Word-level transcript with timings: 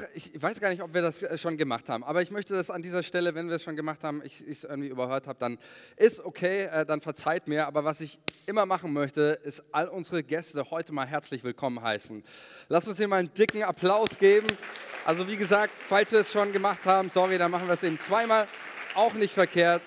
noch, 0.00 0.08
ich 0.14 0.30
weiß 0.40 0.60
gar 0.60 0.68
nicht, 0.70 0.82
ob 0.82 0.94
wir 0.94 1.02
das 1.02 1.22
äh, 1.22 1.38
schon 1.38 1.56
gemacht 1.56 1.88
haben, 1.88 2.04
aber 2.04 2.22
ich 2.22 2.30
möchte 2.30 2.54
das 2.54 2.70
an 2.70 2.82
dieser 2.82 3.02
Stelle, 3.02 3.34
wenn 3.34 3.48
wir 3.48 3.56
es 3.56 3.62
schon 3.62 3.76
gemacht 3.76 4.02
haben, 4.04 4.22
ich 4.24 4.40
es 4.40 4.64
irgendwie 4.64 4.88
überhört 4.88 5.26
habe, 5.26 5.38
dann 5.38 5.58
ist 5.96 6.24
okay, 6.24 6.64
äh, 6.64 6.86
dann 6.86 7.00
verzeiht 7.00 7.48
mir. 7.48 7.66
Aber 7.66 7.84
was 7.84 8.00
ich 8.00 8.18
immer 8.46 8.66
machen 8.66 8.92
möchte, 8.92 9.38
ist 9.44 9.62
all 9.72 9.88
unsere 9.88 10.22
Gäste 10.22 10.70
heute 10.70 10.92
mal 10.92 11.06
herzlich 11.06 11.44
willkommen 11.44 11.82
heißen. 11.82 12.22
Lass 12.68 12.86
uns 12.88 12.96
hier 12.96 13.08
mal 13.08 13.18
einen 13.18 13.34
dicken 13.34 13.62
Applaus 13.62 14.18
geben. 14.18 14.46
Also 15.04 15.28
wie 15.28 15.36
gesagt, 15.36 15.72
falls 15.86 16.12
wir 16.12 16.20
es 16.20 16.32
schon 16.32 16.52
gemacht 16.52 16.84
haben, 16.84 17.10
sorry, 17.10 17.38
dann 17.38 17.50
machen 17.50 17.66
wir 17.66 17.74
es 17.74 17.82
eben 17.82 17.98
zweimal, 18.00 18.48
auch 18.94 19.14
nicht 19.14 19.32
verkehrt. 19.32 19.82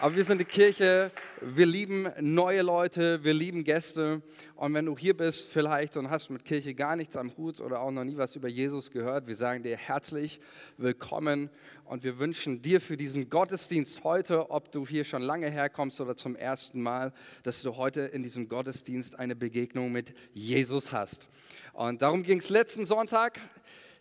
Aber 0.00 0.16
wir 0.16 0.24
sind 0.24 0.40
die 0.40 0.46
Kirche, 0.46 1.10
wir 1.44 1.66
lieben 1.66 2.08
neue 2.20 2.62
Leute, 2.62 3.24
wir 3.24 3.34
lieben 3.34 3.64
Gäste. 3.64 4.22
Und 4.54 4.74
wenn 4.74 4.86
du 4.86 4.96
hier 4.96 5.16
bist 5.16 5.48
vielleicht 5.48 5.96
und 5.96 6.08
hast 6.08 6.30
mit 6.30 6.44
Kirche 6.44 6.72
gar 6.74 6.94
nichts 6.94 7.16
am 7.16 7.36
Hut 7.36 7.60
oder 7.60 7.80
auch 7.80 7.90
noch 7.90 8.04
nie 8.04 8.16
was 8.16 8.36
über 8.36 8.48
Jesus 8.48 8.90
gehört, 8.90 9.26
wir 9.26 9.34
sagen 9.34 9.62
dir 9.62 9.76
herzlich 9.76 10.40
willkommen 10.76 11.50
und 11.84 12.04
wir 12.04 12.18
wünschen 12.18 12.62
dir 12.62 12.80
für 12.80 12.96
diesen 12.96 13.28
Gottesdienst 13.28 14.04
heute, 14.04 14.50
ob 14.50 14.70
du 14.70 14.86
hier 14.86 15.04
schon 15.04 15.22
lange 15.22 15.50
herkommst 15.50 16.00
oder 16.00 16.16
zum 16.16 16.36
ersten 16.36 16.80
Mal, 16.80 17.12
dass 17.42 17.62
du 17.62 17.76
heute 17.76 18.02
in 18.02 18.22
diesem 18.22 18.46
Gottesdienst 18.46 19.18
eine 19.18 19.34
Begegnung 19.34 19.90
mit 19.90 20.14
Jesus 20.32 20.92
hast. 20.92 21.28
Und 21.72 22.02
darum 22.02 22.22
ging 22.22 22.38
es 22.38 22.50
letzten 22.50 22.86
Sonntag. 22.86 23.40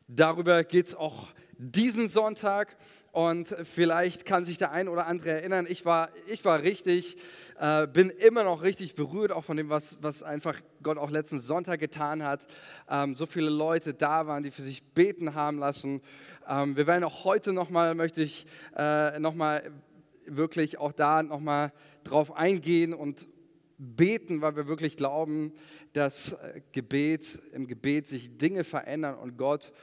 Darüber 0.07 0.63
geht 0.63 0.87
es 0.87 0.95
auch 0.95 1.29
diesen 1.57 2.07
Sonntag. 2.07 2.77
Und 3.11 3.53
vielleicht 3.63 4.25
kann 4.25 4.45
sich 4.45 4.57
der 4.57 4.71
ein 4.71 4.87
oder 4.87 5.05
andere 5.05 5.31
erinnern, 5.31 5.65
ich 5.67 5.85
war, 5.85 6.09
ich 6.27 6.45
war 6.45 6.61
richtig, 6.61 7.17
äh, 7.59 7.85
bin 7.87 8.09
immer 8.09 8.43
noch 8.45 8.63
richtig 8.63 8.95
berührt, 8.95 9.33
auch 9.33 9.43
von 9.43 9.57
dem, 9.57 9.69
was, 9.69 9.97
was 10.01 10.23
einfach 10.23 10.59
Gott 10.81 10.97
auch 10.97 11.11
letzten 11.11 11.41
Sonntag 11.41 11.81
getan 11.81 12.23
hat. 12.23 12.47
Ähm, 12.89 13.15
so 13.17 13.25
viele 13.25 13.49
Leute 13.49 13.93
da 13.93 14.27
waren, 14.27 14.43
die 14.43 14.51
für 14.51 14.61
sich 14.61 14.81
beten 14.83 15.35
haben 15.35 15.59
lassen. 15.59 16.01
Ähm, 16.47 16.77
wir 16.77 16.87
werden 16.87 17.03
auch 17.03 17.25
heute 17.25 17.51
nochmal, 17.51 17.95
möchte 17.95 18.21
ich 18.21 18.45
äh, 18.77 19.19
nochmal 19.19 19.71
wirklich 20.25 20.77
auch 20.77 20.93
da 20.93 21.21
nochmal 21.21 21.73
drauf 22.05 22.33
eingehen 22.33 22.93
und 22.93 23.27
beten, 23.77 24.41
weil 24.41 24.55
wir 24.55 24.67
wirklich 24.67 24.95
glauben, 24.95 25.51
dass 25.91 26.31
äh, 26.31 26.61
Gebet, 26.71 27.41
im 27.51 27.67
Gebet 27.67 28.07
sich 28.07 28.37
Dinge 28.37 28.63
verändern 28.63 29.15
und 29.15 29.37
Gott 29.37 29.73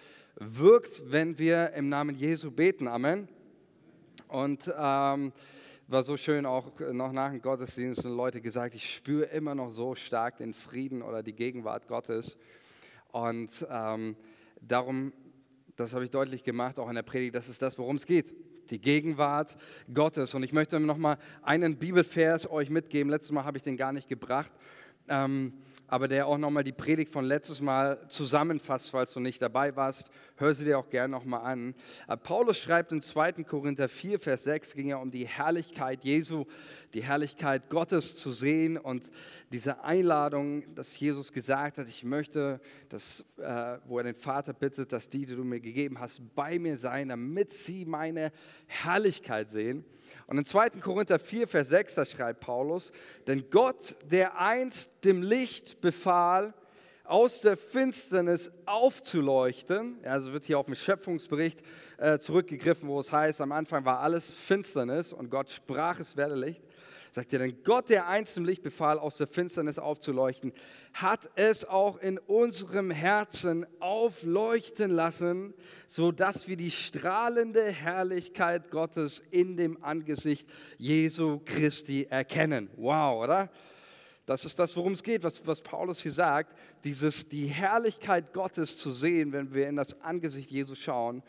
wirkt, 0.40 1.10
wenn 1.10 1.38
wir 1.38 1.72
im 1.72 1.88
Namen 1.88 2.16
Jesu 2.16 2.50
beten. 2.50 2.86
Amen. 2.86 3.28
Und 4.28 4.68
ähm, 4.68 5.32
war 5.88 6.02
so 6.02 6.16
schön 6.16 6.46
auch 6.46 6.78
noch 6.92 7.12
nach 7.12 7.30
dem 7.30 7.40
Gottesdienst 7.40 8.04
und 8.04 8.14
Leute 8.14 8.40
gesagt, 8.40 8.74
ich 8.74 8.94
spüre 8.94 9.24
immer 9.24 9.54
noch 9.54 9.70
so 9.70 9.94
stark 9.94 10.36
den 10.38 10.54
Frieden 10.54 11.02
oder 11.02 11.22
die 11.22 11.32
Gegenwart 11.32 11.88
Gottes. 11.88 12.36
Und 13.10 13.66
ähm, 13.70 14.16
darum, 14.60 15.12
das 15.76 15.94
habe 15.94 16.04
ich 16.04 16.10
deutlich 16.10 16.44
gemacht, 16.44 16.78
auch 16.78 16.88
in 16.88 16.94
der 16.94 17.02
Predigt, 17.02 17.34
das 17.34 17.48
ist 17.48 17.62
das, 17.62 17.78
worum 17.78 17.96
es 17.96 18.06
geht. 18.06 18.34
Die 18.70 18.80
Gegenwart 18.80 19.56
Gottes. 19.92 20.34
Und 20.34 20.42
ich 20.42 20.52
möchte 20.52 20.78
noch 20.78 20.98
mal 20.98 21.16
einen 21.42 21.78
Bibelvers 21.78 22.50
euch 22.50 22.68
mitgeben. 22.68 23.10
Letztes 23.10 23.32
Mal 23.32 23.44
habe 23.44 23.56
ich 23.56 23.62
den 23.62 23.78
gar 23.78 23.92
nicht 23.92 24.08
gebracht. 24.08 24.52
Ähm, 25.08 25.54
aber 25.90 26.06
der 26.06 26.26
auch 26.26 26.36
nochmal 26.36 26.64
die 26.64 26.72
Predigt 26.72 27.10
von 27.10 27.24
letztes 27.24 27.62
Mal 27.62 28.06
zusammenfasst, 28.08 28.90
falls 28.90 29.14
du 29.14 29.20
nicht 29.20 29.40
dabei 29.40 29.74
warst. 29.74 30.10
Hör 30.40 30.54
sie 30.54 30.64
dir 30.64 30.78
auch 30.78 30.88
gerne 30.88 31.10
nochmal 31.10 31.40
an. 31.40 31.74
Äh, 32.06 32.16
Paulus 32.16 32.58
schreibt 32.58 32.92
in 32.92 33.02
2. 33.02 33.42
Korinther 33.42 33.88
4, 33.88 34.20
Vers 34.20 34.44
6, 34.44 34.76
ging 34.76 34.90
ja 34.90 34.98
um 34.98 35.10
die 35.10 35.26
Herrlichkeit 35.26 36.04
Jesu, 36.04 36.44
die 36.94 37.02
Herrlichkeit 37.02 37.68
Gottes 37.68 38.16
zu 38.16 38.30
sehen 38.30 38.76
und 38.76 39.10
diese 39.50 39.82
Einladung, 39.82 40.62
dass 40.76 40.96
Jesus 40.96 41.32
gesagt 41.32 41.78
hat, 41.78 41.88
ich 41.88 42.04
möchte, 42.04 42.60
dass, 42.88 43.24
äh, 43.38 43.78
wo 43.88 43.98
er 43.98 44.04
den 44.04 44.14
Vater 44.14 44.52
bittet, 44.52 44.92
dass 44.92 45.10
die, 45.10 45.26
die 45.26 45.34
du 45.34 45.42
mir 45.42 45.58
gegeben 45.58 45.98
hast, 45.98 46.22
bei 46.36 46.60
mir 46.60 46.76
sein, 46.78 47.08
damit 47.08 47.52
sie 47.52 47.84
meine 47.84 48.30
Herrlichkeit 48.68 49.50
sehen. 49.50 49.84
Und 50.28 50.38
in 50.38 50.46
2. 50.46 50.70
Korinther 50.80 51.18
4, 51.18 51.48
Vers 51.48 51.70
6, 51.70 51.96
da 51.96 52.04
schreibt 52.04 52.38
Paulus, 52.38 52.92
denn 53.26 53.50
Gott, 53.50 53.96
der 54.08 54.38
einst 54.38 55.04
dem 55.04 55.20
Licht 55.20 55.80
befahl, 55.80 56.54
aus 57.08 57.40
der 57.40 57.56
Finsternis 57.56 58.50
aufzuleuchten, 58.66 59.98
also 60.04 60.32
wird 60.32 60.44
hier 60.44 60.58
auf 60.58 60.66
den 60.66 60.74
Schöpfungsbericht 60.74 61.62
äh, 61.96 62.18
zurückgegriffen, 62.18 62.88
wo 62.88 63.00
es 63.00 63.10
heißt, 63.10 63.40
am 63.40 63.52
Anfang 63.52 63.84
war 63.84 64.00
alles 64.00 64.30
Finsternis 64.30 65.12
und 65.12 65.30
Gott 65.30 65.50
sprach, 65.50 65.98
es 66.00 66.16
werde 66.16 66.34
Licht. 66.34 66.62
Sagt 67.10 67.32
er, 67.32 67.38
denn 67.38 67.62
Gott, 67.64 67.88
der 67.88 68.06
einst 68.06 68.36
im 68.36 68.44
Licht 68.44 68.62
befahl, 68.62 68.98
aus 68.98 69.16
der 69.16 69.26
Finsternis 69.26 69.78
aufzuleuchten, 69.78 70.52
hat 70.92 71.30
es 71.36 71.64
auch 71.64 71.98
in 71.98 72.18
unserem 72.18 72.90
Herzen 72.90 73.66
aufleuchten 73.80 74.90
lassen, 74.90 75.54
sodass 75.86 76.46
wir 76.46 76.56
die 76.56 76.70
strahlende 76.70 77.72
Herrlichkeit 77.72 78.70
Gottes 78.70 79.22
in 79.30 79.56
dem 79.56 79.82
Angesicht 79.82 80.46
Jesu 80.76 81.40
Christi 81.44 82.06
erkennen. 82.10 82.68
Wow, 82.76 83.24
oder? 83.24 83.50
Das 84.28 84.44
ist 84.44 84.58
das, 84.58 84.76
worum 84.76 84.92
es 84.92 85.02
geht, 85.02 85.22
was, 85.22 85.40
was 85.46 85.62
Paulus 85.62 86.02
hier 86.02 86.12
sagt, 86.12 86.54
dieses, 86.84 87.30
die 87.30 87.46
Herrlichkeit 87.46 88.34
Gottes 88.34 88.76
zu 88.76 88.92
sehen, 88.92 89.32
wenn 89.32 89.54
wir 89.54 89.66
in 89.66 89.76
das 89.76 89.98
Angesicht 90.02 90.50
Jesu 90.50 90.74
schauen. 90.74 91.22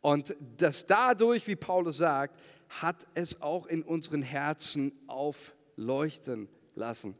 Und 0.00 0.34
dass 0.56 0.84
dadurch, 0.84 1.46
wie 1.46 1.54
Paulus 1.54 1.98
sagt, 1.98 2.36
hat 2.68 2.96
es 3.14 3.40
auch 3.40 3.68
in 3.68 3.84
unseren 3.84 4.22
Herzen 4.22 4.90
aufleuchten 5.06 6.48
lassen. 6.74 7.14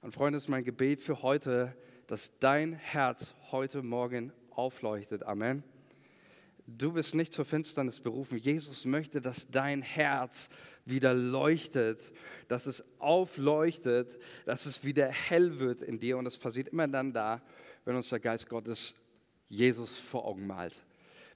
Und 0.00 0.12
Freunde, 0.12 0.38
ist 0.38 0.48
mein 0.48 0.64
Gebet 0.64 1.02
für 1.02 1.22
heute, 1.22 1.76
dass 2.08 2.36
dein 2.40 2.72
Herz 2.72 3.34
heute 3.52 3.84
Morgen 3.84 4.32
aufleuchtet. 4.50 5.22
Amen. 5.22 5.62
Du 6.66 6.94
bist 6.94 7.14
nicht 7.14 7.32
zur 7.32 7.44
Finsternis 7.44 8.00
berufen. 8.00 8.38
Jesus 8.38 8.86
möchte, 8.86 9.20
dass 9.20 9.48
dein 9.48 9.82
Herz 9.82 10.48
wieder 10.84 11.14
leuchtet, 11.14 12.12
dass 12.48 12.66
es 12.66 12.84
aufleuchtet, 12.98 14.18
dass 14.44 14.66
es 14.66 14.84
wieder 14.84 15.06
hell 15.06 15.58
wird 15.58 15.82
in 15.82 15.98
dir. 15.98 16.18
Und 16.18 16.24
das 16.24 16.38
passiert 16.38 16.68
immer 16.68 16.88
dann 16.88 17.12
da, 17.12 17.40
wenn 17.84 17.96
uns 17.96 18.08
der 18.08 18.20
Geist 18.20 18.48
Gottes 18.48 18.94
Jesus 19.48 19.96
vor 19.96 20.24
Augen 20.24 20.46
malt. 20.46 20.82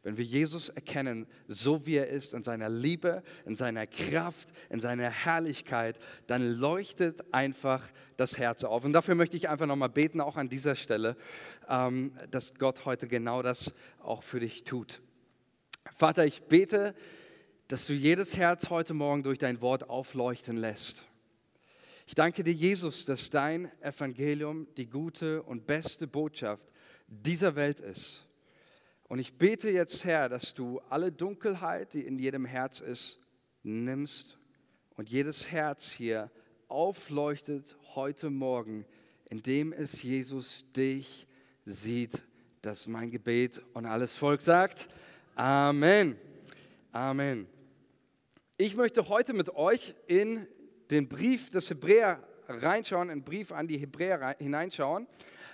Wenn 0.03 0.17
wir 0.17 0.25
Jesus 0.25 0.69
erkennen, 0.69 1.27
so 1.49 1.85
wie 1.85 1.97
er 1.97 2.09
ist, 2.09 2.33
in 2.33 2.45
seiner 2.45 2.69
Liebe, 2.69 3.25
in 3.45 3.57
seiner 3.57 3.89
Kraft, 3.89 4.49
in 4.71 4.79
seiner 4.79 5.11
Herrlichkeit, 5.11 5.99
dann 6.29 6.43
leuchtet 6.43 7.25
einfach 7.35 7.83
das 8.17 8.39
Herz 8.39 8.63
auf. 8.63 8.85
Und 8.85 8.93
dafür 8.93 9.17
möchte 9.17 9.37
ich 9.37 9.49
einfach 9.49 9.67
nochmal 9.67 9.89
beten, 9.89 10.21
auch 10.21 10.37
an 10.37 10.49
dieser 10.49 10.77
Stelle, 10.77 11.17
ähm, 11.69 12.13
dass 12.31 12.55
Gott 12.55 12.85
heute 12.85 13.09
genau 13.09 13.43
das 13.43 13.73
auch 14.01 14.23
für 14.23 14.39
dich 14.39 14.63
tut. 14.63 15.01
Vater, 15.97 16.25
ich 16.25 16.45
bete, 16.45 16.95
dass 17.69 17.87
du 17.87 17.95
jedes 17.95 18.37
Herz 18.37 18.71
heute 18.71 18.95
Morgen 18.95 19.25
durch 19.25 19.39
dein 19.39 19.61
Wort 19.61 19.89
aufleuchten 19.91 20.57
lässt. 20.57 21.05
Ich 22.07 22.15
danke 22.15 22.45
dir, 22.45 22.53
Jesus, 22.53 23.05
dass 23.05 23.31
dein 23.31 23.71
Evangelium 23.83 24.69
die 24.77 24.87
gute 24.87 25.43
und 25.43 25.67
beste 25.67 26.07
Botschaft 26.07 26.63
dieser 27.09 27.57
Welt 27.57 27.81
ist. 27.81 28.25
Und 29.09 29.19
ich 29.19 29.35
bete 29.35 29.71
jetzt, 29.71 30.05
Herr, 30.05 30.29
dass 30.29 30.55
du 30.55 30.81
alle 30.89 31.11
Dunkelheit, 31.11 31.95
die 31.95 32.07
in 32.07 32.19
jedem 32.19 32.45
Herz 32.45 32.81
ist, 32.81 33.19
nimmst 33.65 34.39
und 34.97 35.11
jedes 35.11 35.51
Herz 35.51 35.91
hier 35.91 36.31
aufleuchtet 36.69 37.77
heute 37.95 38.31
Morgen, 38.31 38.85
indem 39.29 39.73
es 39.73 40.03
Jesus 40.03 40.65
dich 40.77 41.27
sieht. 41.65 42.23
Das 42.63 42.83
ist 42.83 42.89
mein 42.89 43.11
Gebet 43.11 43.61
und 43.75 43.87
alles 43.87 44.13
Volk 44.13 44.41
sagt 44.41 44.89
Amen. 45.35 46.17
Amen. 46.93 47.56
Ich 48.59 48.75
möchte 48.75 49.11
heute 49.11 49.35
mit 49.35 49.55
euch 49.55 49.95
in 50.07 50.47
den 50.91 51.11
Brief 51.11 51.51
des 51.51 51.69
Hebräer 51.69 52.23
reinschauen, 52.49 53.11
in 53.11 53.19
den 53.19 53.23
Brief 53.23 53.53
an 53.53 53.69
die 53.69 53.77
Hebräer 53.77 54.35
hineinschauen. 54.39 55.07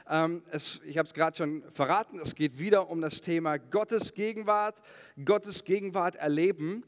Ähm, 0.08 0.44
es, 0.52 0.80
ich 0.86 0.98
habe 0.98 1.08
es 1.08 1.12
gerade 1.12 1.36
schon 1.36 1.64
verraten, 1.72 2.20
es 2.20 2.36
geht 2.36 2.60
wieder 2.60 2.88
um 2.88 3.00
das 3.00 3.20
Thema 3.20 3.56
Gottes 3.58 4.14
Gegenwart, 4.14 4.80
Gottes 5.24 5.64
Gegenwart 5.64 6.14
erleben. 6.14 6.84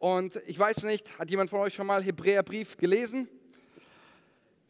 Und 0.00 0.42
ich 0.48 0.58
weiß 0.58 0.82
nicht, 0.82 1.16
hat 1.16 1.30
jemand 1.30 1.48
von 1.48 1.60
euch 1.60 1.74
schon 1.74 1.86
mal 1.86 2.02
Hebräerbrief 2.02 2.76
gelesen? 2.76 3.28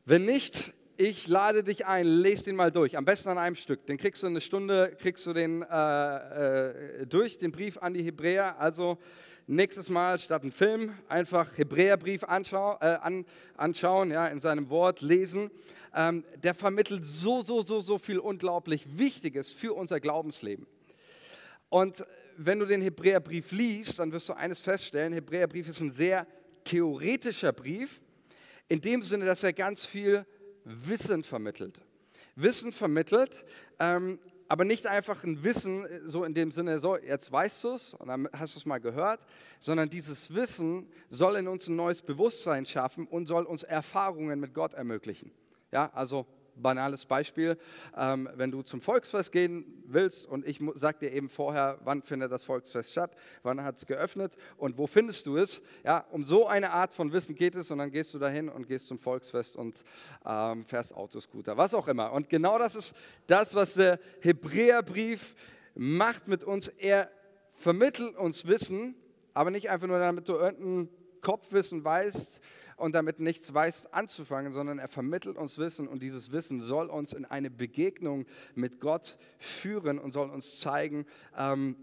Wenn 0.05 0.27
nicht, 0.27 0.75
ich 0.99 1.27
lade 1.27 1.65
dich 1.65 1.87
ein, 1.87 2.07
lese 2.07 2.45
den 2.45 2.57
mal 2.57 2.71
durch. 2.71 2.99
Am 2.99 3.07
besten 3.07 3.31
an 3.31 3.39
einem 3.39 3.57
Stück. 3.57 3.87
Den 3.87 3.97
kriegst 3.97 4.23
du 4.23 4.27
in 4.27 4.35
eine 4.35 4.43
Stunde, 4.43 4.95
kriegst 5.01 5.25
du 5.25 5.33
den 5.33 5.63
äh, 5.63 7.01
äh, 7.01 7.07
durch, 7.07 7.39
den 7.39 7.51
Brief 7.51 7.79
an 7.79 7.95
die 7.95 8.03
Hebräer. 8.03 8.61
Also 8.61 8.99
nächstes 9.47 9.89
Mal 9.89 10.19
statt 10.19 10.43
einen 10.43 10.53
Film 10.53 10.95
einfach 11.09 11.57
Hebräerbrief 11.57 12.25
anschau, 12.25 12.79
äh, 12.81 12.99
an, 13.01 13.25
anschauen, 13.57 14.11
ja, 14.11 14.27
in 14.29 14.41
seinem 14.41 14.71
Wort 14.71 15.01
lesen 15.03 15.51
ähm, 15.95 16.25
der 16.43 16.55
vermittelt 16.55 17.05
so, 17.05 17.43
so, 17.43 17.63
so, 17.63 17.81
so 17.81 17.99
viel 17.99 18.19
unglaublich 18.19 18.99
Wichtiges 18.99 19.51
für 19.51 19.75
unser 19.75 20.01
Glaubensleben. 20.01 20.67
Und 21.69 22.05
wenn 22.37 22.59
du 22.59 22.67
den 22.67 22.83
Hebräerbrief 22.83 23.53
liest, 23.53 23.99
dann 23.99 24.13
wirst 24.13 24.29
du 24.29 24.33
eines 24.33 24.61
feststellen, 24.61 25.13
Hebräerbrief 25.13 25.69
ist 25.69 25.81
ein 25.81 25.93
sehr 25.93 26.27
theoretischer 26.65 27.53
Brief, 27.53 28.01
in 28.69 28.81
dem 28.81 29.03
Sinne, 29.03 29.27
dass 29.27 29.43
er 29.43 29.53
ganz 29.53 29.85
viel 29.85 30.25
Wissen 30.65 31.25
vermittelt. 31.25 31.81
Wissen 32.37 32.73
vermittelt, 32.73 33.45
ähm, 33.79 34.19
aber 34.53 34.67
nicht 34.67 34.87
einfach 34.87 35.25
ein 35.25 35.43
Wissen, 35.45 35.87
äh, 35.87 36.01
so 36.05 36.25
in 36.25 36.35
dem 36.35 36.53
Sinne, 36.53 36.79
so, 36.79 36.99
jetzt 36.99 37.33
weißt 37.33 37.65
du 37.65 37.69
es 37.71 37.95
und 37.95 38.09
dann 38.09 38.29
hast 38.35 38.55
du 38.55 38.59
es 38.59 38.67
mal 38.67 38.81
gehört, 38.81 39.21
sondern 39.61 39.89
dieses 39.89 40.35
Wissen 40.35 40.87
soll 41.09 41.37
in 41.37 41.49
uns 41.49 41.69
ein 41.69 41.77
neues 41.77 42.03
Bewusstsein 42.03 42.67
schaffen 42.67 43.07
und 43.07 43.25
soll 43.25 43.45
uns 43.45 43.63
Erfahrungen 43.63 44.39
mit 44.39 44.53
Gott 44.53 44.75
ermöglichen. 44.75 45.31
Ja, 45.71 45.91
also 45.95 46.27
banales 46.57 47.07
Beispiel, 47.07 47.57
ähm, 47.97 48.29
wenn 48.35 48.51
du 48.51 48.63
zum 48.63 48.81
Volksfest 48.81 49.33
gehen 49.33 49.83
willst 49.87 50.27
und 50.27 50.47
ich 50.47 50.61
sage 50.75 50.99
dir 51.01 51.13
eben 51.13 51.29
vorher, 51.29 51.79
wann 51.85 52.03
findet 52.03 52.33
das 52.33 52.45
Volksfest 52.45 52.93
statt, 52.93 53.17
wann 53.43 53.63
hat 53.63 53.79
es 53.79 53.87
geöffnet 53.87 54.37
und 54.57 54.79
wo 54.79 54.87
findest 54.87 55.27
du 55.27 55.37
es, 55.37 55.63
ja, 55.85 56.05
um 56.11 56.25
so 56.25 56.47
eine 56.47 56.71
Art 56.71 56.93
von 56.93 57.13
Wissen 57.13 57.35
geht 57.35 57.55
es 57.55 57.71
und 57.71 57.79
dann 57.79 57.91
gehst 57.91 58.13
du 58.15 58.19
dahin 58.19 58.49
und 58.49 58.67
gehst 58.67 58.87
zum 58.87 58.99
Volksfest 58.99 59.57
und 59.57 59.85
ähm, 60.27 60.65
fährst 60.65 60.95
Autoscooter, 60.95 61.57
was 61.57 61.75
auch 61.75 61.89
immer. 61.89 62.13
Und 62.13 62.29
genau 62.29 62.59
das 62.59 62.75
ist 62.75 62.95
das, 63.27 63.55
was 63.55 63.75
der 63.75 63.99
Hebräerbrief 64.21 65.35
macht 65.75 66.29
mit 66.29 66.45
uns. 66.45 66.69
Er 66.69 67.11
vermittelt 67.55 68.17
uns 68.17 68.47
Wissen, 68.47 68.95
aber 69.35 69.51
nicht 69.51 69.71
einfach 69.71 69.87
nur, 69.87 69.99
damit 69.99 70.29
du 70.29 70.35
irgendein 70.35 70.89
Kopfwissen 71.21 71.85
weißt, 71.85 72.41
und 72.83 72.97
damit 72.97 73.21
nichts 73.21 73.55
weiß 73.55 73.93
anzufangen, 73.93 74.53
sondern 74.53 74.81
er 74.81 74.89
vermittelt 74.89 75.37
uns 75.37 75.57
Wissen 75.57 75.87
und 75.87 76.03
dieses 76.03 76.33
Wissen 76.33 76.61
soll 76.61 76.91
uns 76.91 77.13
in 77.13 77.25
eine 77.25 77.49
Begegnung 77.49 78.27
mit 78.57 78.81
Gott 78.81 79.19
führen 79.39 80.01
und 80.01 80.13
soll 80.13 80.29
uns 80.29 80.59
zeigen, 80.59 81.07
ähm, 81.37 81.77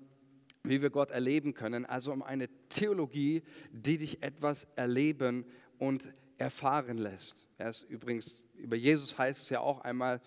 wie 0.64 0.82
wir 0.82 0.90
Gott 0.90 1.12
erleben 1.12 1.54
können. 1.54 1.86
Also 1.86 2.12
um 2.12 2.22
eine 2.22 2.50
Theologie, 2.68 3.44
die 3.72 3.98
dich 3.98 4.22
etwas 4.22 4.68
erleben 4.76 5.46
und 5.78 6.04
erfahren 6.38 6.98
lässt. 6.98 7.48
Er 7.58 7.70
ist 7.70 7.84
übrigens, 7.84 8.44
über 8.56 8.76
Jesus 8.76 9.18
heißt 9.18 9.44
es 9.44 9.50
ja 9.50 9.62
auch 9.62 9.80
einmal, 9.80 10.20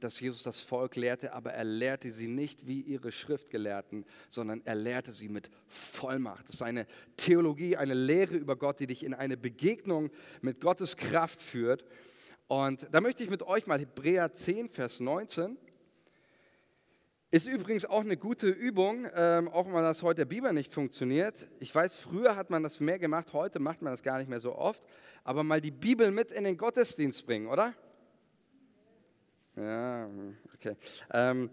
dass 0.00 0.20
Jesus 0.20 0.42
das 0.42 0.62
Volk 0.62 0.96
lehrte, 0.96 1.34
aber 1.34 1.52
er 1.52 1.64
lehrte 1.64 2.10
sie 2.10 2.28
nicht 2.28 2.66
wie 2.66 2.80
ihre 2.80 3.12
Schriftgelehrten, 3.12 4.06
sondern 4.30 4.62
er 4.64 4.74
lehrte 4.74 5.12
sie 5.12 5.28
mit 5.28 5.50
Vollmacht. 5.68 6.48
Das 6.48 6.56
ist 6.56 6.62
eine 6.62 6.86
Theologie, 7.18 7.76
eine 7.76 7.92
Lehre 7.92 8.36
über 8.36 8.56
Gott, 8.56 8.80
die 8.80 8.86
dich 8.86 9.04
in 9.04 9.12
eine 9.12 9.36
Begegnung 9.36 10.10
mit 10.40 10.62
Gottes 10.62 10.96
Kraft 10.96 11.42
führt. 11.42 11.84
Und 12.46 12.88
da 12.90 13.02
möchte 13.02 13.22
ich 13.22 13.28
mit 13.28 13.42
euch 13.42 13.66
mal 13.66 13.78
Hebräer 13.78 14.32
10, 14.32 14.70
Vers 14.70 15.00
19. 15.00 15.58
Ist 17.30 17.46
übrigens 17.46 17.84
auch 17.84 18.00
eine 18.00 18.16
gute 18.16 18.48
Übung, 18.48 19.06
ähm, 19.14 19.48
auch 19.48 19.66
wenn 19.66 19.74
das 19.74 20.02
heute 20.02 20.22
der 20.22 20.26
Bibel 20.26 20.54
nicht 20.54 20.72
funktioniert. 20.72 21.48
Ich 21.58 21.74
weiß, 21.74 21.98
früher 21.98 22.36
hat 22.36 22.48
man 22.48 22.62
das 22.62 22.80
mehr 22.80 22.98
gemacht, 22.98 23.34
heute 23.34 23.58
macht 23.58 23.82
man 23.82 23.92
das 23.92 24.02
gar 24.02 24.18
nicht 24.18 24.30
mehr 24.30 24.40
so 24.40 24.54
oft. 24.54 24.82
Aber 25.22 25.42
mal 25.42 25.60
die 25.60 25.70
Bibel 25.70 26.10
mit 26.10 26.30
in 26.30 26.44
den 26.44 26.56
Gottesdienst 26.56 27.26
bringen, 27.26 27.48
oder? 27.48 27.74
Ja, 29.56 30.08
okay. 30.54 30.76
Ähm, 31.12 31.50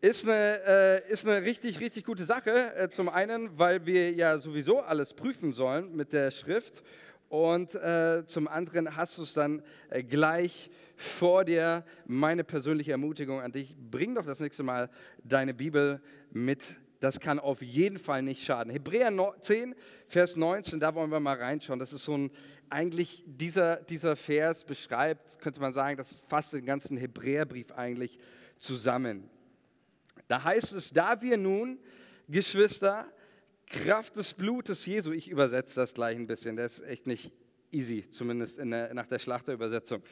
ist 0.00 0.24
eine, 0.24 0.60
äh, 0.66 1.12
ist 1.12 1.26
eine 1.26 1.42
richtig, 1.42 1.80
richtig 1.80 2.04
gute 2.04 2.24
Sache. 2.24 2.74
Äh, 2.74 2.88
zum 2.90 3.08
einen, 3.08 3.58
weil 3.58 3.84
wir 3.86 4.12
ja 4.12 4.38
sowieso 4.38 4.80
alles 4.80 5.14
prüfen 5.14 5.52
sollen 5.52 5.94
mit 5.94 6.12
der 6.12 6.30
Schrift. 6.30 6.82
Und 7.28 7.74
äh, 7.74 8.24
zum 8.26 8.48
anderen 8.48 8.96
hast 8.96 9.18
du 9.18 9.22
es 9.22 9.34
dann 9.34 9.62
äh, 9.90 10.02
gleich 10.02 10.70
vor 10.96 11.44
dir. 11.44 11.84
Meine 12.06 12.44
persönliche 12.44 12.92
Ermutigung 12.92 13.40
an 13.40 13.52
dich, 13.52 13.76
bring 13.90 14.14
doch 14.14 14.24
das 14.24 14.40
nächste 14.40 14.62
Mal 14.62 14.88
deine 15.22 15.52
Bibel 15.52 16.00
mit. 16.30 16.62
Das 17.04 17.20
kann 17.20 17.38
auf 17.38 17.60
jeden 17.60 17.98
Fall 17.98 18.22
nicht 18.22 18.42
schaden. 18.42 18.72
Hebräer 18.72 19.12
10, 19.38 19.74
Vers 20.06 20.36
19, 20.36 20.80
da 20.80 20.94
wollen 20.94 21.10
wir 21.10 21.20
mal 21.20 21.36
reinschauen. 21.36 21.78
Das 21.78 21.92
ist 21.92 22.04
so 22.04 22.16
ein 22.16 22.30
eigentlich 22.70 23.22
dieser, 23.26 23.76
dieser 23.76 24.16
Vers 24.16 24.64
beschreibt, 24.64 25.38
könnte 25.38 25.60
man 25.60 25.74
sagen, 25.74 25.98
das 25.98 26.14
fasst 26.28 26.54
den 26.54 26.64
ganzen 26.64 26.96
Hebräerbrief 26.96 27.72
eigentlich 27.72 28.18
zusammen. 28.58 29.28
Da 30.28 30.44
heißt 30.44 30.72
es, 30.72 30.94
da 30.94 31.20
wir 31.20 31.36
nun, 31.36 31.78
Geschwister, 32.26 33.06
Kraft 33.66 34.16
des 34.16 34.32
Blutes 34.32 34.86
Jesu, 34.86 35.12
ich 35.12 35.28
übersetze 35.28 35.74
das 35.74 35.92
gleich 35.92 36.16
ein 36.16 36.26
bisschen, 36.26 36.56
das 36.56 36.78
ist 36.78 36.86
echt 36.86 37.06
nicht 37.06 37.32
easy, 37.74 38.08
zumindest 38.10 38.58
der, 38.58 38.94
nach 38.94 39.06
der 39.06 39.18
Schlachterübersetzung 39.18 40.02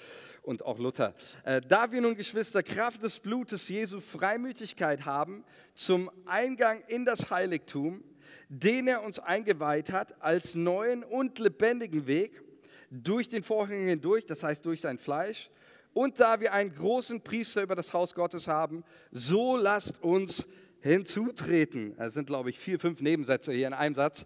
und 0.43 0.64
auch 0.64 0.79
Luther. 0.79 1.14
Äh, 1.44 1.61
da 1.61 1.91
wir 1.91 2.00
nun, 2.00 2.17
Geschwister, 2.17 2.62
Kraft 2.62 3.03
des 3.03 3.20
Blutes 3.20 3.69
Jesu 3.69 4.00
Freimütigkeit 4.00 5.05
haben 5.06 5.44
zum 5.75 6.11
Eingang 6.26 6.82
in 6.88 7.05
das 7.05 7.31
Heiligtum, 7.31 8.03
den 8.49 8.88
er 8.88 9.03
uns 9.03 9.19
eingeweiht 9.19 9.93
hat 9.93 10.20
als 10.20 10.55
neuen 10.55 11.05
und 11.05 11.38
lebendigen 11.38 12.06
Weg, 12.06 12.43
durch 12.91 13.29
den 13.29 13.43
Vorhang 13.43 13.87
hindurch, 13.87 14.26
das 14.26 14.43
heißt 14.43 14.67
durch 14.67 14.82
sein 14.82 14.99
Fleisch. 14.99 15.49
Und 15.94 16.20
da 16.20 16.41
wir 16.41 16.53
einen 16.53 16.75
großen 16.75 17.23
Priester 17.23 17.62
über 17.62 17.75
das 17.75 17.93
Haus 17.93 18.15
Gottes 18.15 18.49
haben, 18.49 18.85
so 19.11 19.56
lasst 19.56 20.03
uns 20.03 20.47
hinzutreten. 20.82 21.94
Es 21.99 22.14
sind, 22.14 22.26
glaube 22.26 22.50
ich, 22.50 22.58
vier, 22.58 22.79
fünf 22.79 23.00
Nebensätze 23.00 23.52
hier 23.52 23.69
in 23.69 23.73
einem 23.73 23.94
Satz. 23.94 24.25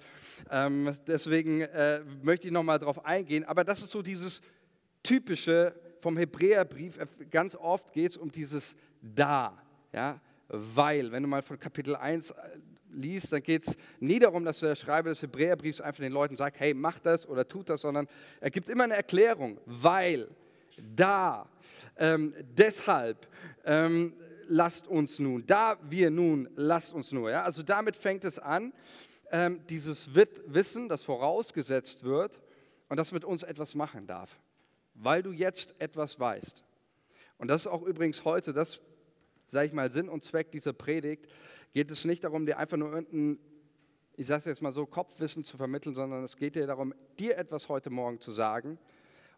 Ähm, 0.50 0.96
deswegen 1.06 1.60
äh, 1.60 2.00
möchte 2.22 2.46
ich 2.46 2.52
nochmal 2.52 2.78
darauf 2.78 3.04
eingehen. 3.04 3.44
Aber 3.44 3.62
das 3.62 3.82
ist 3.82 3.90
so 3.90 4.02
dieses 4.02 4.40
typische 5.02 5.74
vom 6.00 6.16
Hebräerbrief. 6.16 6.98
Ganz 7.30 7.54
oft 7.54 7.92
geht 7.92 8.12
es 8.12 8.16
um 8.16 8.30
dieses 8.30 8.74
Da. 9.02 9.56
Ja? 9.92 10.20
Weil, 10.48 11.12
wenn 11.12 11.22
du 11.22 11.28
mal 11.28 11.42
von 11.42 11.58
Kapitel 11.58 11.94
1 11.94 12.34
liest, 12.92 13.32
dann 13.32 13.42
geht 13.42 13.68
es 13.68 13.76
nie 14.00 14.18
darum, 14.18 14.44
dass 14.44 14.60
der 14.60 14.76
Schreiber 14.76 15.10
des 15.10 15.20
Hebräerbriefs 15.20 15.80
einfach 15.80 16.02
den 16.02 16.12
Leuten 16.12 16.36
sagt, 16.36 16.58
hey, 16.60 16.72
mach 16.72 16.98
das 17.00 17.28
oder 17.28 17.46
tut 17.46 17.68
das, 17.68 17.82
sondern 17.82 18.08
er 18.40 18.50
gibt 18.50 18.68
immer 18.68 18.84
eine 18.84 18.94
Erklärung, 18.94 19.58
weil, 19.66 20.28
da, 20.94 21.48
ähm, 21.98 22.34
deshalb, 22.56 23.26
ähm, 23.64 24.14
lasst 24.48 24.86
uns 24.86 25.18
nun, 25.18 25.46
da 25.46 25.78
wir 25.88 26.10
nun, 26.10 26.48
lasst 26.56 26.92
uns 26.92 27.12
nur. 27.12 27.30
Ja? 27.30 27.42
Also 27.42 27.62
damit 27.62 27.96
fängt 27.96 28.24
es 28.24 28.38
an, 28.38 28.72
ähm, 29.30 29.60
dieses 29.68 30.14
Wissen, 30.14 30.88
das 30.88 31.02
vorausgesetzt 31.02 32.04
wird 32.04 32.40
und 32.88 32.96
das 32.96 33.12
mit 33.12 33.24
uns 33.24 33.42
etwas 33.42 33.74
machen 33.74 34.06
darf, 34.06 34.38
weil 34.94 35.22
du 35.22 35.32
jetzt 35.32 35.74
etwas 35.80 36.18
weißt. 36.18 36.64
Und 37.38 37.48
das 37.48 37.62
ist 37.62 37.66
auch 37.66 37.82
übrigens 37.82 38.24
heute 38.24 38.52
das, 38.52 38.80
sage 39.48 39.66
ich 39.66 39.72
mal, 39.72 39.90
Sinn 39.90 40.08
und 40.08 40.24
Zweck 40.24 40.50
dieser 40.52 40.72
Predigt, 40.72 41.26
geht 41.72 41.90
es 41.90 42.04
nicht 42.04 42.24
darum, 42.24 42.46
dir 42.46 42.58
einfach 42.58 42.76
nur 42.76 42.92
irgendein, 42.92 43.38
ich 44.16 44.26
sage 44.26 44.40
es 44.40 44.44
jetzt 44.46 44.62
mal 44.62 44.72
so, 44.72 44.86
Kopfwissen 44.86 45.44
zu 45.44 45.56
vermitteln, 45.56 45.94
sondern 45.94 46.24
es 46.24 46.36
geht 46.36 46.54
dir 46.54 46.66
darum, 46.66 46.94
dir 47.18 47.36
etwas 47.36 47.68
heute 47.68 47.90
Morgen 47.90 48.20
zu 48.20 48.32
sagen. 48.32 48.78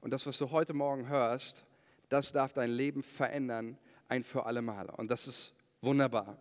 Und 0.01 0.13
das, 0.13 0.27
was 0.27 0.39
du 0.39 0.51
heute 0.51 0.75
Morgen 0.75 1.09
hörst, 1.09 1.65
das 2.09 2.31
darf 2.33 2.53
dein 2.53 2.71
Leben 2.71 3.03
verändern, 3.03 3.77
ein 4.09 4.25
für 4.25 4.47
alle 4.47 4.63
Mal. 4.63 4.89
Und 4.91 5.11
das 5.11 5.27
ist 5.27 5.55
wunderbar. 5.81 6.39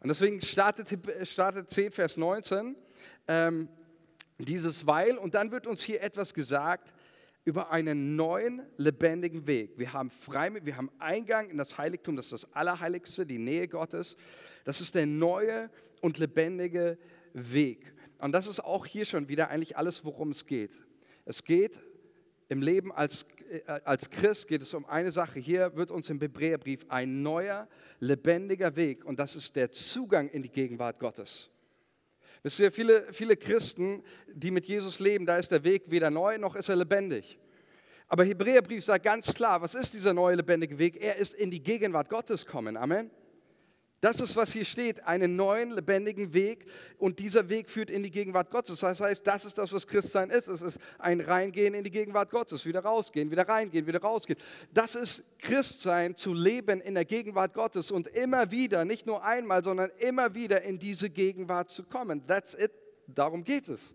Und 0.00 0.08
deswegen 0.08 0.40
startet, 0.40 0.88
startet 1.26 1.70
10, 1.70 1.92
Vers 1.92 2.16
19 2.16 2.76
ähm, 3.28 3.68
dieses 4.38 4.86
Weil. 4.86 5.16
Und 5.16 5.34
dann 5.34 5.50
wird 5.50 5.66
uns 5.66 5.82
hier 5.82 6.02
etwas 6.02 6.34
gesagt 6.34 6.92
über 7.44 7.70
einen 7.70 8.16
neuen, 8.16 8.62
lebendigen 8.76 9.46
Weg. 9.46 9.78
Wir 9.78 9.92
haben, 9.92 10.10
frei, 10.10 10.52
wir 10.64 10.76
haben 10.76 10.90
Eingang 10.98 11.48
in 11.48 11.58
das 11.58 11.78
Heiligtum, 11.78 12.16
das 12.16 12.26
ist 12.26 12.44
das 12.44 12.52
Allerheiligste, 12.52 13.24
die 13.24 13.38
Nähe 13.38 13.68
Gottes. 13.68 14.16
Das 14.64 14.80
ist 14.80 14.96
der 14.96 15.06
neue 15.06 15.70
und 16.00 16.18
lebendige 16.18 16.98
Weg. 17.32 17.94
Und 18.18 18.32
das 18.32 18.46
ist 18.46 18.60
auch 18.60 18.84
hier 18.84 19.04
schon 19.04 19.28
wieder 19.28 19.48
eigentlich 19.48 19.76
alles, 19.76 20.04
worum 20.04 20.30
es 20.30 20.46
geht. 20.46 20.72
Es 21.24 21.44
geht 21.44 21.78
im 22.48 22.62
Leben 22.62 22.92
als, 22.92 23.26
als 23.84 24.10
Christ 24.10 24.48
geht 24.48 24.62
es 24.62 24.74
um 24.74 24.84
eine 24.86 25.12
Sache. 25.12 25.38
Hier 25.38 25.74
wird 25.76 25.90
uns 25.90 26.10
im 26.10 26.20
Hebräerbrief 26.20 26.84
ein 26.88 27.22
neuer, 27.22 27.68
lebendiger 28.00 28.76
Weg 28.76 29.04
und 29.04 29.18
das 29.18 29.36
ist 29.36 29.56
der 29.56 29.70
Zugang 29.70 30.28
in 30.28 30.42
die 30.42 30.48
Gegenwart 30.48 30.98
Gottes. 30.98 31.50
Wisst 32.42 32.60
ihr, 32.60 32.70
viele, 32.70 33.12
viele 33.12 33.36
Christen, 33.36 34.02
die 34.32 34.50
mit 34.50 34.66
Jesus 34.66 35.00
leben, 35.00 35.26
da 35.26 35.36
ist 35.36 35.50
der 35.50 35.64
Weg 35.64 35.90
weder 35.90 36.10
neu 36.10 36.38
noch 36.38 36.54
ist 36.54 36.68
er 36.68 36.76
lebendig. 36.76 37.38
Aber 38.08 38.24
Hebräerbrief 38.24 38.84
sagt 38.84 39.04
ganz 39.04 39.34
klar, 39.34 39.60
was 39.62 39.74
ist 39.74 39.94
dieser 39.94 40.14
neue 40.14 40.36
lebendige 40.36 40.78
Weg? 40.78 41.02
Er 41.02 41.16
ist 41.16 41.34
in 41.34 41.50
die 41.50 41.62
Gegenwart 41.62 42.08
Gottes 42.08 42.46
kommen. 42.46 42.76
Amen. 42.76 43.10
Das 44.00 44.20
ist, 44.20 44.36
was 44.36 44.52
hier 44.52 44.66
steht, 44.66 45.04
einen 45.04 45.36
neuen, 45.36 45.70
lebendigen 45.70 46.34
Weg 46.34 46.66
und 46.98 47.18
dieser 47.18 47.48
Weg 47.48 47.70
führt 47.70 47.88
in 47.88 48.02
die 48.02 48.10
Gegenwart 48.10 48.50
Gottes. 48.50 48.80
Das 48.80 49.00
heißt, 49.00 49.26
das 49.26 49.46
ist 49.46 49.56
das, 49.56 49.72
was 49.72 49.86
Christsein 49.86 50.28
ist. 50.28 50.48
Es 50.48 50.60
ist 50.60 50.78
ein 50.98 51.20
Reingehen 51.20 51.72
in 51.72 51.82
die 51.82 51.90
Gegenwart 51.90 52.30
Gottes, 52.30 52.66
wieder 52.66 52.80
rausgehen, 52.80 53.30
wieder 53.30 53.48
reingehen, 53.48 53.86
wieder 53.86 54.02
rausgehen. 54.02 54.38
Das 54.72 54.94
ist 54.96 55.24
Christsein, 55.38 56.14
zu 56.14 56.34
leben 56.34 56.82
in 56.82 56.94
der 56.94 57.06
Gegenwart 57.06 57.54
Gottes 57.54 57.90
und 57.90 58.06
immer 58.08 58.50
wieder, 58.50 58.84
nicht 58.84 59.06
nur 59.06 59.24
einmal, 59.24 59.64
sondern 59.64 59.90
immer 59.98 60.34
wieder 60.34 60.60
in 60.62 60.78
diese 60.78 61.08
Gegenwart 61.08 61.70
zu 61.70 61.82
kommen. 61.82 62.26
That's 62.26 62.54
it. 62.54 62.72
Darum 63.06 63.44
geht 63.44 63.68
es. 63.68 63.94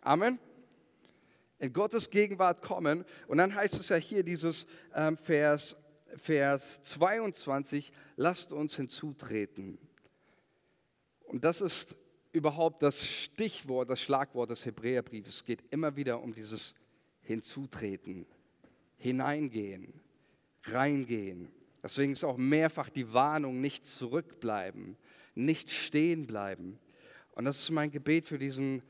Amen 0.00 0.38
in 1.60 1.72
Gottes 1.72 2.10
Gegenwart 2.10 2.60
kommen. 2.60 3.04
Und 3.26 3.38
dann 3.38 3.54
heißt 3.54 3.80
es 3.80 3.88
ja 3.88 3.96
hier 3.96 4.22
dieses 4.22 4.66
ähm, 4.94 5.16
Vers 5.16 5.76
Vers 6.16 6.82
22, 6.84 7.92
lasst 8.16 8.52
uns 8.52 8.76
hinzutreten. 8.76 9.78
Und 11.24 11.44
das 11.44 11.60
ist 11.60 11.96
überhaupt 12.32 12.82
das 12.82 13.06
Stichwort, 13.06 13.90
das 13.90 14.00
Schlagwort 14.00 14.50
des 14.50 14.64
Hebräerbriefes. 14.64 15.36
Es 15.36 15.44
geht 15.44 15.62
immer 15.70 15.96
wieder 15.96 16.20
um 16.22 16.34
dieses 16.34 16.74
Hinzutreten, 17.22 18.26
hineingehen, 18.96 19.92
reingehen. 20.64 21.48
Deswegen 21.82 22.12
ist 22.12 22.24
auch 22.24 22.36
mehrfach 22.36 22.90
die 22.90 23.12
Warnung, 23.12 23.60
nicht 23.60 23.86
zurückbleiben, 23.86 24.96
nicht 25.34 25.70
stehen 25.70 26.26
bleiben. 26.26 26.78
Und 27.32 27.44
das 27.44 27.58
ist 27.58 27.70
mein 27.70 27.90
Gebet 27.90 28.26
für 28.26 28.38
diesen 28.38 28.82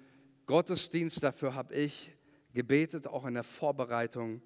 Gottesdienst. 0.47 1.23
Dafür 1.23 1.55
habe 1.55 1.75
ich 1.75 2.13
gebetet, 2.53 3.07
auch 3.07 3.25
in 3.25 3.35
der 3.35 3.45
Vorbereitung, 3.45 4.43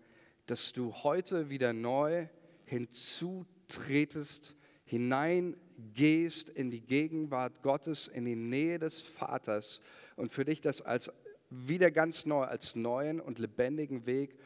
dass 0.47 0.73
du 0.73 0.94
heute 0.94 1.50
wieder 1.50 1.73
neu 1.73 2.26
hinzutretest, 2.68 4.54
hineingehst 4.84 6.48
in 6.50 6.70
die 6.70 6.80
Gegenwart 6.80 7.62
Gottes, 7.62 8.08
in 8.08 8.25
die 8.25 8.37
Nähe 8.37 8.78
des 8.78 9.00
Vaters 9.02 9.80
und 10.16 10.32
für 10.32 10.44
dich 10.44 10.60
das 10.60 10.82
als 10.82 11.10
wieder 11.50 11.90
ganz 11.90 12.26
neu, 12.26 12.44
als 12.44 12.76
neuen 12.76 13.20
und 13.20 13.38
lebendigen 13.38 14.06
Weg 14.06 14.37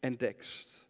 entdeckst. 0.00 0.86